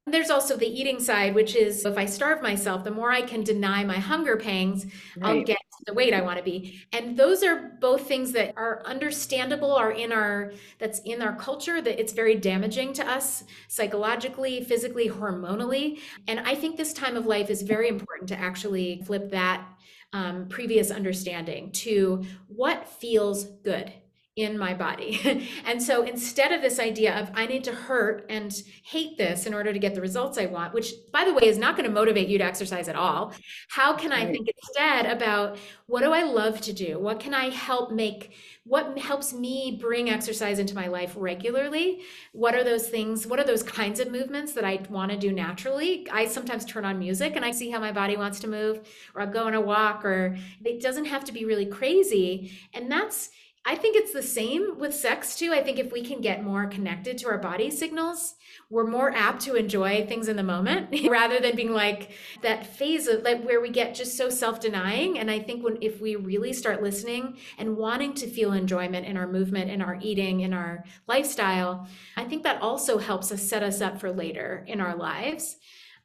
there's 0.07 0.29
also 0.29 0.55
the 0.55 0.67
eating 0.67 0.99
side, 0.99 1.33
which 1.33 1.55
is 1.55 1.83
if 1.83 1.97
I 1.97 2.05
starve 2.05 2.41
myself, 2.41 2.83
the 2.83 2.91
more 2.91 3.11
I 3.11 3.23
can 3.23 3.43
deny 3.43 3.83
my 3.83 3.97
hunger 3.97 4.37
pangs, 4.37 4.85
right. 5.17 5.37
I'll 5.37 5.43
get 5.43 5.57
the 5.85 5.93
weight 5.93 6.13
I 6.13 6.21
want 6.21 6.37
to 6.37 6.43
be. 6.43 6.81
And 6.91 7.17
those 7.17 7.43
are 7.43 7.73
both 7.79 8.07
things 8.07 8.31
that 8.33 8.53
are 8.57 8.81
understandable, 8.85 9.73
are 9.73 9.91
in 9.91 10.11
our 10.11 10.53
that's 10.79 10.99
in 10.99 11.21
our 11.21 11.35
culture, 11.35 11.81
that 11.81 11.99
it's 11.99 12.13
very 12.13 12.35
damaging 12.35 12.93
to 12.93 13.07
us 13.07 13.43
psychologically, 13.67 14.63
physically, 14.63 15.09
hormonally. 15.09 15.99
And 16.27 16.39
I 16.41 16.55
think 16.55 16.77
this 16.77 16.93
time 16.93 17.17
of 17.17 17.25
life 17.25 17.49
is 17.49 17.61
very 17.61 17.89
important 17.89 18.29
to 18.29 18.39
actually 18.39 19.01
flip 19.05 19.31
that 19.31 19.67
um, 20.13 20.47
previous 20.47 20.91
understanding 20.91 21.71
to 21.71 22.23
what 22.47 22.87
feels 22.87 23.43
good 23.63 23.91
in 24.35 24.57
my 24.57 24.73
body. 24.73 25.47
and 25.65 25.81
so 25.81 26.03
instead 26.03 26.51
of 26.51 26.61
this 26.61 26.77
idea 26.77 27.17
of 27.17 27.31
I 27.33 27.45
need 27.45 27.63
to 27.65 27.71
hurt 27.71 28.25
and 28.29 28.53
hate 28.83 29.17
this 29.17 29.45
in 29.45 29.53
order 29.53 29.71
to 29.71 29.79
get 29.79 29.95
the 29.95 30.01
results 30.01 30.37
I 30.37 30.45
want, 30.45 30.73
which 30.73 30.91
by 31.13 31.23
the 31.23 31.33
way 31.33 31.43
is 31.43 31.57
not 31.57 31.77
going 31.77 31.87
to 31.87 31.93
motivate 31.93 32.27
you 32.27 32.37
to 32.39 32.43
exercise 32.43 32.89
at 32.89 32.97
all, 32.97 33.33
how 33.69 33.95
can 33.95 34.11
I 34.11 34.29
think 34.29 34.49
instead 34.49 35.05
about 35.05 35.57
what 35.87 36.01
do 36.01 36.11
I 36.11 36.23
love 36.23 36.59
to 36.61 36.73
do? 36.73 36.99
What 36.99 37.21
can 37.21 37.33
I 37.33 37.49
help 37.49 37.91
make 37.91 38.33
what 38.67 38.97
helps 38.97 39.31
me 39.31 39.77
bring 39.79 40.09
exercise 40.09 40.57
into 40.57 40.73
my 40.73 40.87
life 40.87 41.13
regularly? 41.15 42.01
What 42.31 42.55
are 42.55 42.63
those 42.63 42.89
things? 42.89 43.27
What 43.27 43.39
are 43.39 43.45
those 43.45 43.61
kinds 43.61 43.99
of 43.99 44.11
movements 44.11 44.53
that 44.53 44.65
I 44.65 44.83
want 44.89 45.11
to 45.11 45.17
do 45.17 45.31
naturally? 45.31 46.07
I 46.11 46.25
sometimes 46.25 46.65
turn 46.65 46.83
on 46.83 46.97
music 46.97 47.35
and 47.35 47.45
I 47.45 47.51
see 47.51 47.69
how 47.69 47.79
my 47.79 47.91
body 47.91 48.17
wants 48.17 48.39
to 48.39 48.47
move 48.47 48.79
or 49.13 49.21
I'll 49.21 49.31
go 49.31 49.45
on 49.45 49.53
a 49.53 49.61
walk 49.61 50.03
or 50.03 50.35
it 50.63 50.81
doesn't 50.81 51.05
have 51.05 51.23
to 51.25 51.31
be 51.31 51.45
really 51.45 51.67
crazy. 51.67 52.51
And 52.73 52.91
that's 52.91 53.29
I 53.67 53.75
think 53.75 53.97
it's 53.97 54.13
the 54.13 54.21
same 54.21 54.77
with 54.77 54.93
sex 54.93 55.35
too. 55.35 55.51
I 55.51 55.63
think 55.63 55.79
if 55.79 55.91
we 55.91 56.03
can 56.03 56.21
get 56.21 56.43
more 56.43 56.67
connected 56.67 57.17
to 57.17 57.29
our 57.29 57.39
body 57.39 57.71
signals, 57.71 58.35
we're 58.69 58.85
more 58.85 59.11
apt 59.11 59.41
to 59.43 59.55
enjoy 59.55 60.05
things 60.05 60.27
in 60.27 60.35
the 60.35 60.43
moment 60.43 60.95
rather 61.09 61.39
than 61.39 61.55
being 61.55 61.73
like 61.73 62.11
that 62.43 62.67
phase 62.67 63.07
of 63.07 63.23
like 63.23 63.43
where 63.43 63.59
we 63.59 63.69
get 63.69 63.95
just 63.95 64.15
so 64.17 64.29
self-denying. 64.29 65.17
And 65.17 65.31
I 65.31 65.39
think 65.39 65.63
when 65.63 65.79
if 65.81 65.99
we 65.99 66.15
really 66.15 66.53
start 66.53 66.83
listening 66.83 67.37
and 67.57 67.75
wanting 67.75 68.13
to 68.15 68.27
feel 68.27 68.53
enjoyment 68.53 69.07
in 69.07 69.17
our 69.17 69.27
movement, 69.27 69.71
in 69.71 69.81
our 69.81 69.97
eating, 69.99 70.41
in 70.41 70.53
our 70.53 70.83
lifestyle, 71.07 71.87
I 72.15 72.25
think 72.25 72.43
that 72.43 72.61
also 72.61 72.99
helps 72.99 73.31
us 73.31 73.41
set 73.41 73.63
us 73.63 73.81
up 73.81 73.99
for 73.99 74.11
later 74.11 74.63
in 74.67 74.79
our 74.79 74.95
lives. 74.95 75.57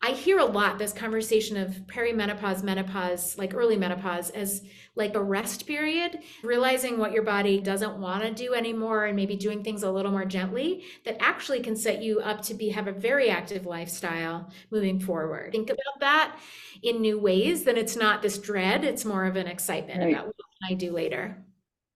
I 0.03 0.13
hear 0.13 0.39
a 0.39 0.47
lot 0.47 0.79
this 0.79 0.95
conversation 0.95 1.59
of 1.59 1.73
perimenopause, 1.87 2.63
menopause, 2.63 3.37
like 3.37 3.53
early 3.55 3.77
menopause, 3.77 4.31
as 4.31 4.63
like 4.95 5.15
a 5.15 5.23
rest 5.23 5.67
period, 5.67 6.21
realizing 6.43 6.97
what 6.97 7.13
your 7.13 7.23
body 7.23 7.61
doesn't 7.61 7.99
want 7.99 8.23
to 8.23 8.33
do 8.33 8.55
anymore 8.55 9.05
and 9.05 9.15
maybe 9.15 9.37
doing 9.37 9.63
things 9.63 9.83
a 9.83 9.91
little 9.91 10.11
more 10.11 10.25
gently 10.25 10.85
that 11.05 11.19
actually 11.21 11.61
can 11.61 11.77
set 11.77 12.03
you 12.03 12.19
up 12.21 12.41
to 12.43 12.55
be 12.55 12.71
have 12.71 12.89
a 12.89 12.93
very 12.93 13.29
active 13.29 13.67
lifestyle 13.67 14.51
moving 14.71 14.99
forward. 14.99 15.53
Think 15.53 15.69
about 15.69 16.01
that 16.01 16.39
in 16.83 17.03
new 17.03 17.19
ways, 17.19 17.65
then 17.65 17.77
it's 17.77 17.97
not 17.97 18.23
this 18.23 18.39
dread, 18.39 18.85
it's 18.85 19.05
more 19.05 19.27
of 19.27 19.37
an 19.37 19.47
excitement 19.47 20.01
right. 20.01 20.15
about 20.15 20.27
what 20.29 20.37
can 20.37 20.71
I 20.71 20.75
do 20.79 20.93
later. 20.93 21.45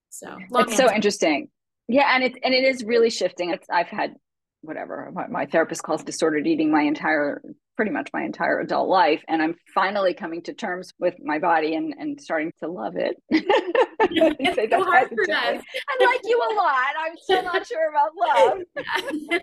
So 0.09 0.37
it's 0.51 0.77
so 0.77 0.93
interesting. 0.93 1.49
Yeah, 1.87 2.15
and 2.15 2.23
it 2.23 2.33
and 2.43 2.53
it 2.53 2.63
is 2.63 2.83
really 2.83 3.09
shifting. 3.09 3.49
It's 3.49 3.67
I've 3.69 3.87
had 3.87 4.15
whatever 4.61 5.11
my 5.29 5.45
therapist 5.45 5.83
calls 5.83 6.03
disordered 6.03 6.47
eating 6.47 6.71
my 6.71 6.81
entire 6.81 7.41
pretty 7.75 7.91
much 7.91 8.09
my 8.13 8.23
entire 8.23 8.59
adult 8.59 8.87
life 8.87 9.23
and 9.27 9.41
i'm 9.41 9.55
finally 9.73 10.13
coming 10.13 10.41
to 10.41 10.53
terms 10.53 10.93
with 10.99 11.15
my 11.23 11.39
body 11.39 11.75
and, 11.75 11.93
and 11.97 12.19
starting 12.19 12.51
to 12.59 12.67
love 12.67 12.95
it. 12.95 13.21
It's 14.07 14.71
so 14.71 14.83
hard 14.83 15.09
for 15.09 15.23
us. 15.23 15.63
i 15.89 16.05
like 16.05 16.21
you 16.25 16.37
a 16.37 16.53
lot. 16.53 16.93
I'm 16.99 17.17
still 17.17 17.43
not 17.43 17.65
sure 17.65 17.89
about 17.89 18.11
love. 18.15 19.41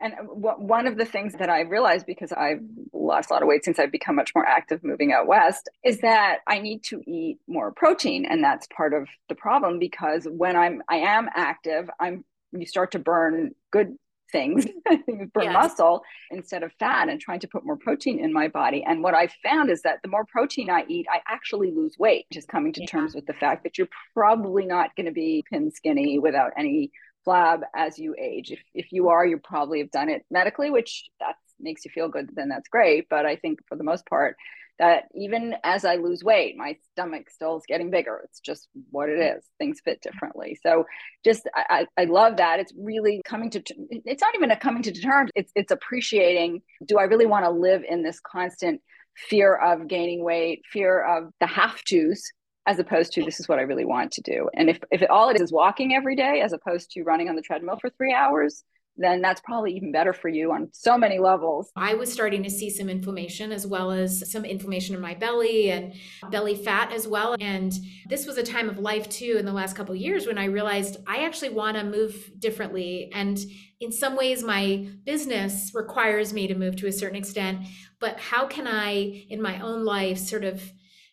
And 0.00 0.14
one 0.32 0.86
of 0.86 0.96
the 0.96 1.04
things 1.04 1.34
that 1.38 1.48
i 1.48 1.60
realized 1.60 2.06
because 2.06 2.32
i've 2.32 2.60
lost 2.92 3.30
a 3.30 3.32
lot 3.34 3.42
of 3.42 3.48
weight 3.48 3.64
since 3.64 3.78
i've 3.78 3.92
become 3.92 4.16
much 4.16 4.34
more 4.34 4.46
active 4.46 4.82
moving 4.82 5.12
out 5.12 5.26
west 5.26 5.68
is 5.84 6.00
that 6.00 6.38
i 6.46 6.58
need 6.58 6.82
to 6.84 7.00
eat 7.06 7.38
more 7.46 7.70
protein 7.72 8.26
and 8.26 8.42
that's 8.42 8.66
part 8.68 8.92
of 8.92 9.08
the 9.28 9.34
problem 9.34 9.78
because 9.78 10.26
when 10.30 10.56
i'm 10.56 10.82
i 10.88 10.96
am 10.96 11.28
active 11.34 11.88
i'm 12.00 12.24
you 12.52 12.66
start 12.66 12.90
to 12.92 12.98
burn 12.98 13.50
good 13.70 13.96
things, 14.30 14.66
burn 14.86 15.44
yes. 15.44 15.52
muscle 15.52 16.02
instead 16.30 16.62
of 16.62 16.72
fat 16.78 17.08
and 17.08 17.20
trying 17.20 17.40
to 17.40 17.48
put 17.48 17.64
more 17.64 17.76
protein 17.76 18.18
in 18.18 18.32
my 18.32 18.48
body. 18.48 18.84
And 18.84 19.02
what 19.02 19.14
I 19.14 19.28
found 19.42 19.70
is 19.70 19.82
that 19.82 20.00
the 20.02 20.08
more 20.08 20.24
protein 20.24 20.70
I 20.70 20.84
eat, 20.88 21.06
I 21.10 21.20
actually 21.26 21.70
lose 21.70 21.96
weight, 21.98 22.26
just 22.32 22.48
coming 22.48 22.72
to 22.74 22.80
yeah. 22.80 22.86
terms 22.86 23.14
with 23.14 23.26
the 23.26 23.32
fact 23.34 23.64
that 23.64 23.78
you're 23.78 23.88
probably 24.14 24.66
not 24.66 24.94
going 24.96 25.06
to 25.06 25.12
be 25.12 25.44
pin 25.50 25.70
skinny 25.70 26.18
without 26.18 26.52
any 26.56 26.90
flab 27.26 27.62
as 27.74 27.98
you 27.98 28.14
age. 28.18 28.50
If, 28.50 28.60
if 28.74 28.92
you 28.92 29.08
are, 29.08 29.26
you 29.26 29.38
probably 29.38 29.80
have 29.80 29.90
done 29.90 30.08
it 30.08 30.24
medically, 30.30 30.70
which 30.70 31.08
that 31.20 31.36
makes 31.60 31.84
you 31.84 31.90
feel 31.90 32.08
good, 32.08 32.30
then 32.34 32.48
that's 32.48 32.68
great. 32.68 33.08
But 33.08 33.26
I 33.26 33.36
think 33.36 33.60
for 33.68 33.76
the 33.76 33.84
most 33.84 34.06
part, 34.06 34.36
that 34.78 35.04
even 35.14 35.54
as 35.64 35.84
I 35.84 35.96
lose 35.96 36.22
weight, 36.22 36.56
my 36.56 36.76
stomach 36.92 37.30
still 37.30 37.56
is 37.56 37.64
getting 37.66 37.90
bigger. 37.90 38.20
It's 38.24 38.40
just 38.40 38.68
what 38.90 39.08
it 39.08 39.18
is. 39.18 39.44
Things 39.58 39.80
fit 39.84 40.00
differently. 40.00 40.58
So 40.62 40.84
just 41.24 41.48
I, 41.54 41.86
I 41.96 42.04
love 42.04 42.36
that. 42.36 42.60
It's 42.60 42.72
really 42.78 43.20
coming 43.24 43.50
to 43.50 43.62
it's 43.90 44.22
not 44.22 44.34
even 44.34 44.50
a 44.50 44.56
coming 44.56 44.82
to 44.84 44.92
terms. 44.92 45.30
It's 45.34 45.52
it's 45.54 45.72
appreciating, 45.72 46.62
do 46.86 46.98
I 46.98 47.04
really 47.04 47.26
want 47.26 47.44
to 47.44 47.50
live 47.50 47.82
in 47.88 48.02
this 48.02 48.20
constant 48.20 48.80
fear 49.16 49.54
of 49.54 49.88
gaining 49.88 50.22
weight, 50.22 50.62
fear 50.72 51.04
of 51.04 51.32
the 51.40 51.46
have 51.46 51.82
tos, 51.84 52.22
as 52.66 52.78
opposed 52.78 53.12
to 53.12 53.24
this 53.24 53.40
is 53.40 53.48
what 53.48 53.58
I 53.58 53.62
really 53.62 53.84
want 53.84 54.12
to 54.12 54.22
do. 54.22 54.48
And 54.54 54.70
if 54.70 54.78
if 54.90 55.02
all 55.10 55.30
it 55.30 55.36
is 55.36 55.42
is 55.42 55.52
walking 55.52 55.94
every 55.94 56.14
day 56.14 56.40
as 56.40 56.52
opposed 56.52 56.92
to 56.92 57.02
running 57.02 57.28
on 57.28 57.34
the 57.34 57.42
treadmill 57.42 57.78
for 57.80 57.90
three 57.90 58.12
hours, 58.12 58.62
then 58.98 59.20
that's 59.20 59.40
probably 59.40 59.72
even 59.74 59.92
better 59.92 60.12
for 60.12 60.28
you 60.28 60.52
on 60.52 60.68
so 60.72 60.98
many 60.98 61.18
levels. 61.18 61.70
I 61.76 61.94
was 61.94 62.12
starting 62.12 62.42
to 62.42 62.50
see 62.50 62.68
some 62.68 62.88
inflammation 62.88 63.52
as 63.52 63.66
well 63.66 63.90
as 63.90 64.30
some 64.30 64.44
inflammation 64.44 64.94
in 64.94 65.00
my 65.00 65.14
belly 65.14 65.70
and 65.70 65.94
belly 66.30 66.56
fat 66.56 66.92
as 66.92 67.06
well. 67.06 67.36
And 67.40 67.72
this 68.08 68.26
was 68.26 68.36
a 68.36 68.42
time 68.42 68.68
of 68.68 68.78
life 68.78 69.08
too 69.08 69.36
in 69.38 69.44
the 69.44 69.52
last 69.52 69.76
couple 69.76 69.94
years 69.94 70.26
when 70.26 70.38
I 70.38 70.46
realized 70.46 70.96
I 71.06 71.24
actually 71.24 71.50
want 71.50 71.76
to 71.76 71.84
move 71.84 72.30
differently. 72.38 73.10
And 73.14 73.38
in 73.80 73.92
some 73.92 74.16
ways, 74.16 74.42
my 74.42 74.88
business 75.04 75.70
requires 75.72 76.32
me 76.32 76.48
to 76.48 76.54
move 76.54 76.76
to 76.76 76.88
a 76.88 76.92
certain 76.92 77.16
extent. 77.16 77.66
But 78.00 78.18
how 78.18 78.46
can 78.46 78.66
I, 78.66 79.26
in 79.28 79.40
my 79.40 79.60
own 79.60 79.84
life, 79.84 80.18
sort 80.18 80.44
of 80.44 80.72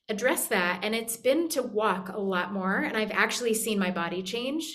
address 0.09 0.47
that? 0.47 0.79
And 0.83 0.95
it's 0.95 1.17
been 1.17 1.47
to 1.49 1.61
walk 1.61 2.09
a 2.09 2.19
lot 2.19 2.51
more. 2.51 2.77
And 2.79 2.97
I've 2.97 3.11
actually 3.11 3.53
seen 3.53 3.77
my 3.77 3.91
body 3.91 4.23
change 4.23 4.65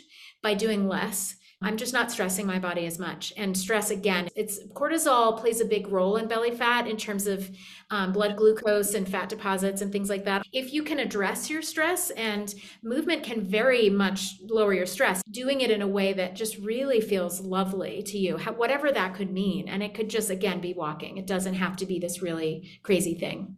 by 0.43 0.55
doing 0.55 0.87
less 0.87 1.35
I'm 1.63 1.77
just 1.77 1.93
not 1.93 2.11
stressing 2.11 2.47
my 2.47 2.59
body 2.59 2.87
as 2.87 2.99
much. 2.99 3.35
And 3.37 3.57
stress, 3.57 3.91
again, 3.91 4.31
it's 4.35 4.61
cortisol 4.73 5.39
plays 5.39 5.61
a 5.61 5.67
big 5.67 5.89
role 5.89 6.17
in 6.17 6.27
belly 6.27 6.53
fat 6.53 6.87
in 6.87 6.97
terms 6.97 7.27
of 7.27 7.51
um, 7.91 8.13
blood 8.13 8.37
glucose 8.37 8.95
and 8.95 9.07
fat 9.07 9.29
deposits 9.29 9.83
and 9.83 9.93
things 9.93 10.09
like 10.09 10.25
that. 10.25 10.43
If 10.53 10.73
you 10.73 10.83
can 10.83 11.01
address 11.01 11.51
your 11.51 11.61
stress, 11.61 12.11
and 12.11 12.55
movement 12.83 13.25
can 13.25 13.43
very 13.43 13.91
much 13.91 14.37
lower 14.49 14.73
your 14.73 14.87
stress, 14.87 15.23
doing 15.31 15.61
it 15.61 15.71
in 15.71 15.83
a 15.83 15.87
way 15.87 16.15
that 16.15 16.35
just 16.35 16.57
really 16.59 17.01
feels 17.01 17.41
lovely 17.41 18.03
to 18.05 18.17
you, 18.17 18.39
whatever 18.39 18.91
that 18.91 19.15
could 19.15 19.31
mean. 19.31 19.69
And 19.69 19.83
it 19.83 19.93
could 19.93 20.09
just, 20.09 20.31
again, 20.31 20.61
be 20.63 20.73
walking. 20.73 21.19
It 21.19 21.27
doesn't 21.27 21.55
have 21.55 21.77
to 21.77 21.87
be 21.87 21.99
this 21.99 22.23
really 22.23 22.71
crazy 22.83 23.15
thing. 23.15 23.57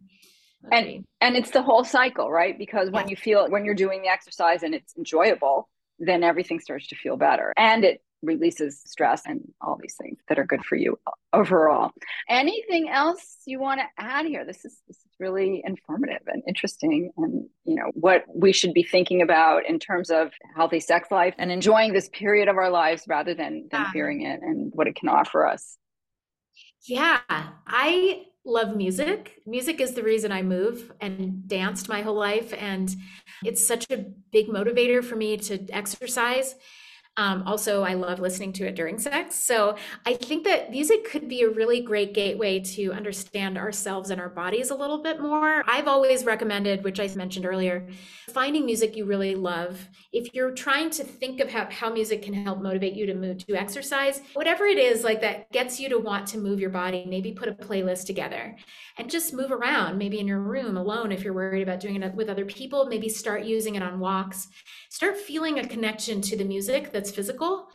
And, 0.71 1.05
and 1.21 1.37
it's 1.37 1.51
the 1.51 1.61
whole 1.61 1.85
cycle, 1.85 2.29
right? 2.29 2.57
Because 2.57 2.89
when 2.89 3.07
you 3.07 3.15
feel, 3.15 3.49
when 3.49 3.63
you're 3.63 3.75
doing 3.75 4.01
the 4.01 4.07
exercise 4.09 4.63
and 4.63 4.73
it's 4.73 4.97
enjoyable, 4.97 5.69
then 6.05 6.23
everything 6.23 6.59
starts 6.59 6.87
to 6.87 6.95
feel 6.95 7.17
better 7.17 7.53
and 7.57 7.83
it 7.83 8.01
releases 8.23 8.81
stress 8.85 9.23
and 9.25 9.41
all 9.61 9.77
these 9.79 9.95
things 10.01 10.17
that 10.29 10.39
are 10.39 10.45
good 10.45 10.63
for 10.65 10.75
you 10.75 10.97
overall. 11.33 11.91
Anything 12.29 12.89
else 12.89 13.37
you 13.45 13.59
want 13.59 13.81
to 13.81 13.85
add 13.97 14.25
here? 14.25 14.45
This 14.45 14.65
is 14.65 14.81
this 14.87 14.97
is 14.97 15.11
really 15.19 15.61
informative 15.65 16.21
and 16.27 16.41
interesting 16.47 17.11
and 17.17 17.47
you 17.65 17.75
know 17.75 17.91
what 17.93 18.23
we 18.33 18.53
should 18.53 18.73
be 18.73 18.83
thinking 18.83 19.21
about 19.21 19.65
in 19.67 19.77
terms 19.79 20.09
of 20.09 20.31
healthy 20.55 20.79
sex 20.79 21.11
life 21.11 21.35
and 21.37 21.51
enjoying 21.51 21.93
this 21.93 22.09
period 22.09 22.47
of 22.47 22.57
our 22.57 22.69
lives 22.69 23.03
rather 23.07 23.33
than 23.33 23.67
than 23.71 23.85
fearing 23.91 24.21
it 24.21 24.41
and 24.41 24.71
what 24.73 24.87
it 24.87 24.95
can 24.95 25.09
offer 25.09 25.45
us. 25.45 25.77
Yeah, 26.85 27.19
I 27.29 28.23
love 28.45 28.75
music. 28.75 29.41
Music 29.45 29.79
is 29.79 29.93
the 29.93 30.03
reason 30.03 30.31
I 30.31 30.41
move 30.41 30.91
and 30.99 31.47
danced 31.47 31.89
my 31.89 32.01
whole 32.01 32.15
life. 32.15 32.53
And 32.57 32.93
it's 33.43 33.65
such 33.65 33.89
a 33.89 34.05
big 34.31 34.47
motivator 34.47 35.03
for 35.03 35.15
me 35.15 35.37
to 35.37 35.65
exercise. 35.71 36.55
Um, 37.15 37.43
also, 37.45 37.83
I 37.83 37.93
love 37.93 38.19
listening 38.19 38.53
to 38.53 38.65
it 38.65 38.75
during 38.75 38.97
sex. 38.97 39.35
So 39.35 39.77
I 40.05 40.15
think 40.15 40.45
that 40.45 40.71
music 40.71 41.09
could 41.09 41.29
be 41.29 41.43
a 41.43 41.49
really 41.49 41.79
great 41.79 42.15
gateway 42.15 42.59
to 42.59 42.91
understand 42.91 43.55
ourselves 43.55 44.09
and 44.09 44.19
our 44.19 44.29
bodies 44.29 44.71
a 44.71 44.75
little 44.75 45.03
bit 45.03 45.21
more. 45.21 45.63
I've 45.67 45.87
always 45.87 46.25
recommended, 46.25 46.83
which 46.83 46.99
I 46.99 47.07
mentioned 47.15 47.45
earlier, 47.45 47.87
finding 48.31 48.65
music 48.65 48.95
you 48.95 49.05
really 49.05 49.35
love. 49.35 49.87
If 50.11 50.33
you're 50.33 50.53
trying 50.53 50.89
to 50.91 51.03
think 51.03 51.39
of 51.39 51.51
how, 51.51 51.67
how 51.69 51.93
music 51.93 52.23
can 52.23 52.33
help 52.33 52.61
motivate 52.61 52.93
you 52.93 53.05
to 53.05 53.13
move 53.13 53.45
to 53.45 53.55
exercise, 53.55 54.21
whatever 54.33 54.65
it 54.65 54.79
is 54.79 55.03
like 55.03 55.21
that 55.21 55.51
gets 55.51 55.79
you 55.79 55.89
to 55.89 55.99
want 55.99 56.25
to 56.27 56.39
move 56.39 56.59
your 56.59 56.71
body, 56.71 57.05
maybe 57.07 57.31
put 57.31 57.47
a 57.47 57.53
playlist 57.53 58.07
together 58.07 58.55
and 58.97 59.09
just 59.09 59.33
move 59.33 59.51
around, 59.51 59.97
maybe 59.97 60.19
in 60.19 60.27
your 60.27 60.39
room 60.39 60.77
alone 60.77 61.11
if 61.11 61.23
you're 61.23 61.33
worried 61.33 61.61
about 61.61 61.79
doing 61.79 62.01
it 62.01 62.15
with 62.15 62.29
other 62.29 62.45
people, 62.45 62.85
maybe 62.85 63.09
start 63.09 63.43
using 63.43 63.75
it 63.75 63.83
on 63.83 63.99
walks. 63.99 64.47
Start 64.89 65.17
feeling 65.17 65.59
a 65.59 65.67
connection 65.67 66.21
to 66.21 66.37
the 66.37 66.43
music 66.43 66.91
that's 66.91 67.02
physical. 67.11 67.69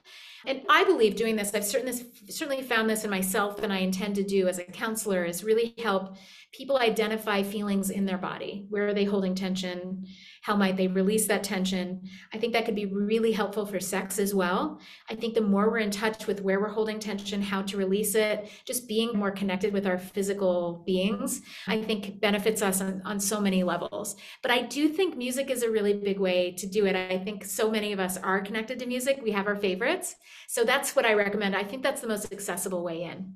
And 0.47 0.62
I 0.69 0.85
believe 0.85 1.17
doing 1.17 1.37
this, 1.37 1.53
I've 1.55 1.64
certainly 1.64 2.01
certainly 2.31 2.62
found 2.62 2.88
this 2.88 3.05
in 3.05 3.11
myself, 3.11 3.62
and 3.62 3.73
I 3.73 3.79
intend 3.79 4.14
to 4.17 4.23
do 4.23 4.47
as 4.49 4.59
a 4.59 4.64
counselor 4.64 5.25
is 5.25 5.43
really 5.43 5.75
help 5.79 6.17
people 6.53 6.79
identify 6.79 7.43
feelings 7.43 7.91
in 7.91 8.07
their 8.07 8.17
body. 8.17 8.67
Where 8.71 8.89
are 8.89 8.95
they 8.95 9.05
holding 9.05 9.35
tension? 9.35 10.07
How 10.43 10.57
might 10.57 10.79
they 10.79 10.87
release 10.87 11.27
that 11.27 11.45
tension? 11.45 12.09
I 12.33 12.39
think 12.39 12.55
that 12.55 12.65
could 12.65 12.75
be 12.75 12.87
really 12.87 13.33
helpful 13.33 13.67
for 13.67 13.79
sex 13.79 14.19
as 14.19 14.35
well. 14.35 14.81
I 15.11 15.15
think 15.15 15.35
the 15.35 15.43
more 15.43 15.71
we're 15.71 15.79
in 15.79 15.91
touch 15.91 16.27
with 16.27 16.41
where 16.41 16.59
we're 16.59 16.69
holding 16.69 16.99
tension, 16.99 17.43
how 17.43 17.63
to 17.63 17.77
release 17.77 18.15
it, 18.15 18.49
just 18.65 18.89
being 18.89 19.17
more 19.19 19.31
connected 19.31 19.75
with 19.75 19.87
our 19.87 19.99
physical 19.99 20.83
beings, 20.87 21.43
I 21.67 21.83
think 21.83 22.19
benefits 22.21 22.63
us 22.63 22.81
on, 22.81 23.03
on 23.05 23.21
so 23.21 23.41
many 23.41 23.63
levels. 23.63 24.17
But 24.43 24.51
I 24.51 24.63
do 24.63 24.89
think 24.89 25.17
music 25.17 25.51
is 25.51 25.63
a 25.63 25.71
really 25.71 25.93
big 25.93 26.19
way 26.19 26.53
to 26.53 26.67
do 26.67 26.87
it. 26.87 26.97
I 26.97 27.19
think 27.19 27.45
so 27.45 27.71
many 27.71 27.93
of 27.93 28.01
us 28.01 28.17
are 28.17 28.41
connected 28.41 28.79
to 28.79 28.87
music. 28.87 29.21
We 29.23 29.33
have 29.33 29.47
our 29.47 29.57
favorites. 29.57 30.17
So 30.49 30.65
that's 30.65 30.97
what 30.97 31.05
I 31.05 31.13
recommend. 31.13 31.55
I 31.55 31.65
think 31.65 31.83
that's 31.83 32.01
the 32.01 32.09
most 32.09 32.33
accessible 32.33 32.83
way 32.83 33.03
in. 33.03 33.35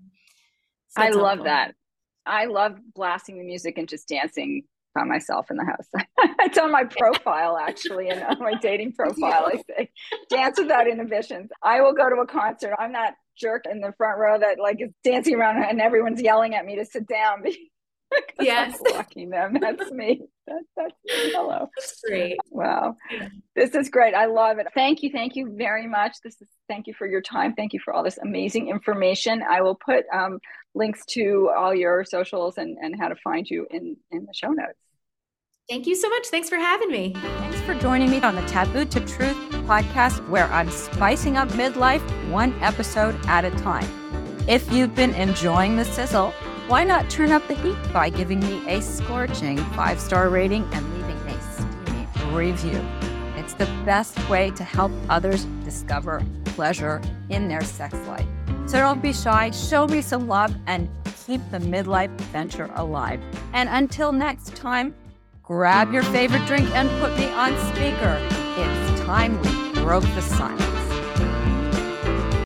So 0.88 1.02
I 1.02 1.10
love 1.10 1.38
helpful. 1.38 1.44
that. 1.44 1.74
I 2.26 2.46
love 2.46 2.78
blasting 2.94 3.38
the 3.38 3.44
music 3.44 3.78
and 3.78 3.88
just 3.88 4.08
dancing 4.08 4.64
by 4.94 5.04
myself 5.04 5.50
in 5.50 5.56
the 5.56 5.64
house. 5.64 5.88
it's 6.40 6.58
on 6.58 6.70
my 6.70 6.84
profile 6.84 7.56
actually, 7.56 8.08
and 8.08 8.22
on 8.22 8.38
my 8.38 8.54
dating 8.54 8.92
profile. 8.98 9.46
I 9.46 9.62
say, 9.68 9.90
dance 10.28 10.58
without 10.58 10.86
inhibitions. 10.86 11.50
I 11.62 11.80
will 11.80 11.94
go 11.94 12.08
to 12.08 12.16
a 12.16 12.26
concert. 12.26 12.74
I'm 12.78 12.92
that 12.92 13.14
jerk 13.36 13.64
in 13.70 13.80
the 13.80 13.92
front 13.96 14.18
row 14.18 14.38
that 14.38 14.58
like 14.60 14.80
is 14.80 14.90
dancing 15.02 15.34
around 15.34 15.62
and 15.64 15.80
everyone's 15.80 16.20
yelling 16.20 16.54
at 16.54 16.66
me 16.66 16.76
to 16.76 16.84
sit 16.84 17.06
down. 17.08 17.42
yes, 18.40 18.78
I'm 18.86 18.92
blocking 18.92 19.30
them. 19.30 19.56
That's 19.58 19.90
me. 19.90 20.20
That, 20.46 20.62
that's 20.76 20.94
me. 21.06 21.32
Hello. 21.32 21.70
That's 21.78 22.00
great. 22.06 22.36
Wow, 22.50 22.96
this 23.56 23.74
is 23.74 23.88
great. 23.88 24.14
I 24.14 24.26
love 24.26 24.58
it. 24.58 24.66
Thank 24.74 25.02
you. 25.02 25.10
Thank 25.10 25.36
you 25.36 25.54
very 25.56 25.86
much. 25.86 26.16
This 26.22 26.40
is 26.42 26.48
thank 26.68 26.86
you 26.86 26.94
for 26.94 27.06
your 27.06 27.22
time. 27.22 27.54
Thank 27.54 27.72
you 27.72 27.80
for 27.82 27.94
all 27.94 28.02
this 28.02 28.18
amazing 28.18 28.68
information. 28.68 29.42
I 29.48 29.62
will 29.62 29.76
put 29.76 30.04
um, 30.12 30.40
links 30.74 31.04
to 31.06 31.50
all 31.56 31.74
your 31.74 32.04
socials 32.04 32.58
and, 32.58 32.78
and 32.80 32.98
how 32.98 33.08
to 33.08 33.16
find 33.16 33.48
you 33.48 33.66
in, 33.70 33.96
in 34.10 34.26
the 34.26 34.34
show 34.34 34.48
notes. 34.48 34.78
Thank 35.68 35.86
you 35.86 35.94
so 35.94 36.08
much. 36.08 36.26
Thanks 36.26 36.48
for 36.48 36.56
having 36.56 36.90
me. 36.90 37.12
Thanks 37.14 37.60
for 37.60 37.74
joining 37.74 38.10
me 38.10 38.20
on 38.20 38.34
the 38.34 38.42
Taboo 38.42 38.84
to 38.86 39.00
Truth 39.00 39.36
podcast, 39.66 40.28
where 40.28 40.46
I'm 40.46 40.70
spicing 40.70 41.36
up 41.36 41.48
midlife 41.50 42.02
one 42.30 42.52
episode 42.60 43.18
at 43.26 43.44
a 43.44 43.50
time. 43.52 43.88
If 44.48 44.72
you've 44.72 44.94
been 44.94 45.14
enjoying 45.14 45.76
the 45.76 45.84
sizzle, 45.84 46.32
why 46.66 46.84
not 46.84 47.08
turn 47.08 47.30
up 47.30 47.46
the 47.46 47.54
heat 47.54 47.76
by 47.92 48.10
giving 48.10 48.40
me 48.40 48.66
a 48.68 48.82
scorching 48.82 49.56
five 49.74 50.00
star 50.00 50.28
rating 50.28 50.64
and 50.72 50.94
leaving 50.94 51.16
a 51.28 51.40
steamy 51.52 52.34
review? 52.34 52.84
It's 53.36 53.54
the 53.54 53.66
best 53.84 54.18
way 54.28 54.50
to 54.52 54.64
help 54.64 54.90
others 55.08 55.44
discover 55.64 56.24
pleasure 56.44 57.00
in 57.30 57.48
their 57.48 57.62
sex 57.62 57.94
life. 58.08 58.26
So 58.72 58.78
don't 58.78 59.02
be 59.02 59.12
shy, 59.12 59.50
show 59.50 59.86
me 59.86 60.00
some 60.00 60.28
love, 60.28 60.56
and 60.66 60.88
keep 61.26 61.42
the 61.50 61.58
midlife 61.58 62.10
adventure 62.14 62.70
alive. 62.76 63.20
And 63.52 63.68
until 63.68 64.12
next 64.12 64.56
time, 64.56 64.94
grab 65.42 65.92
your 65.92 66.04
favorite 66.04 66.46
drink 66.46 66.74
and 66.74 66.88
put 66.98 67.14
me 67.18 67.26
on 67.32 67.54
speaker. 67.74 68.16
It's 68.56 69.00
time 69.02 69.38
we 69.42 69.82
broke 69.82 70.04
the 70.14 70.22
sun. 70.22 70.61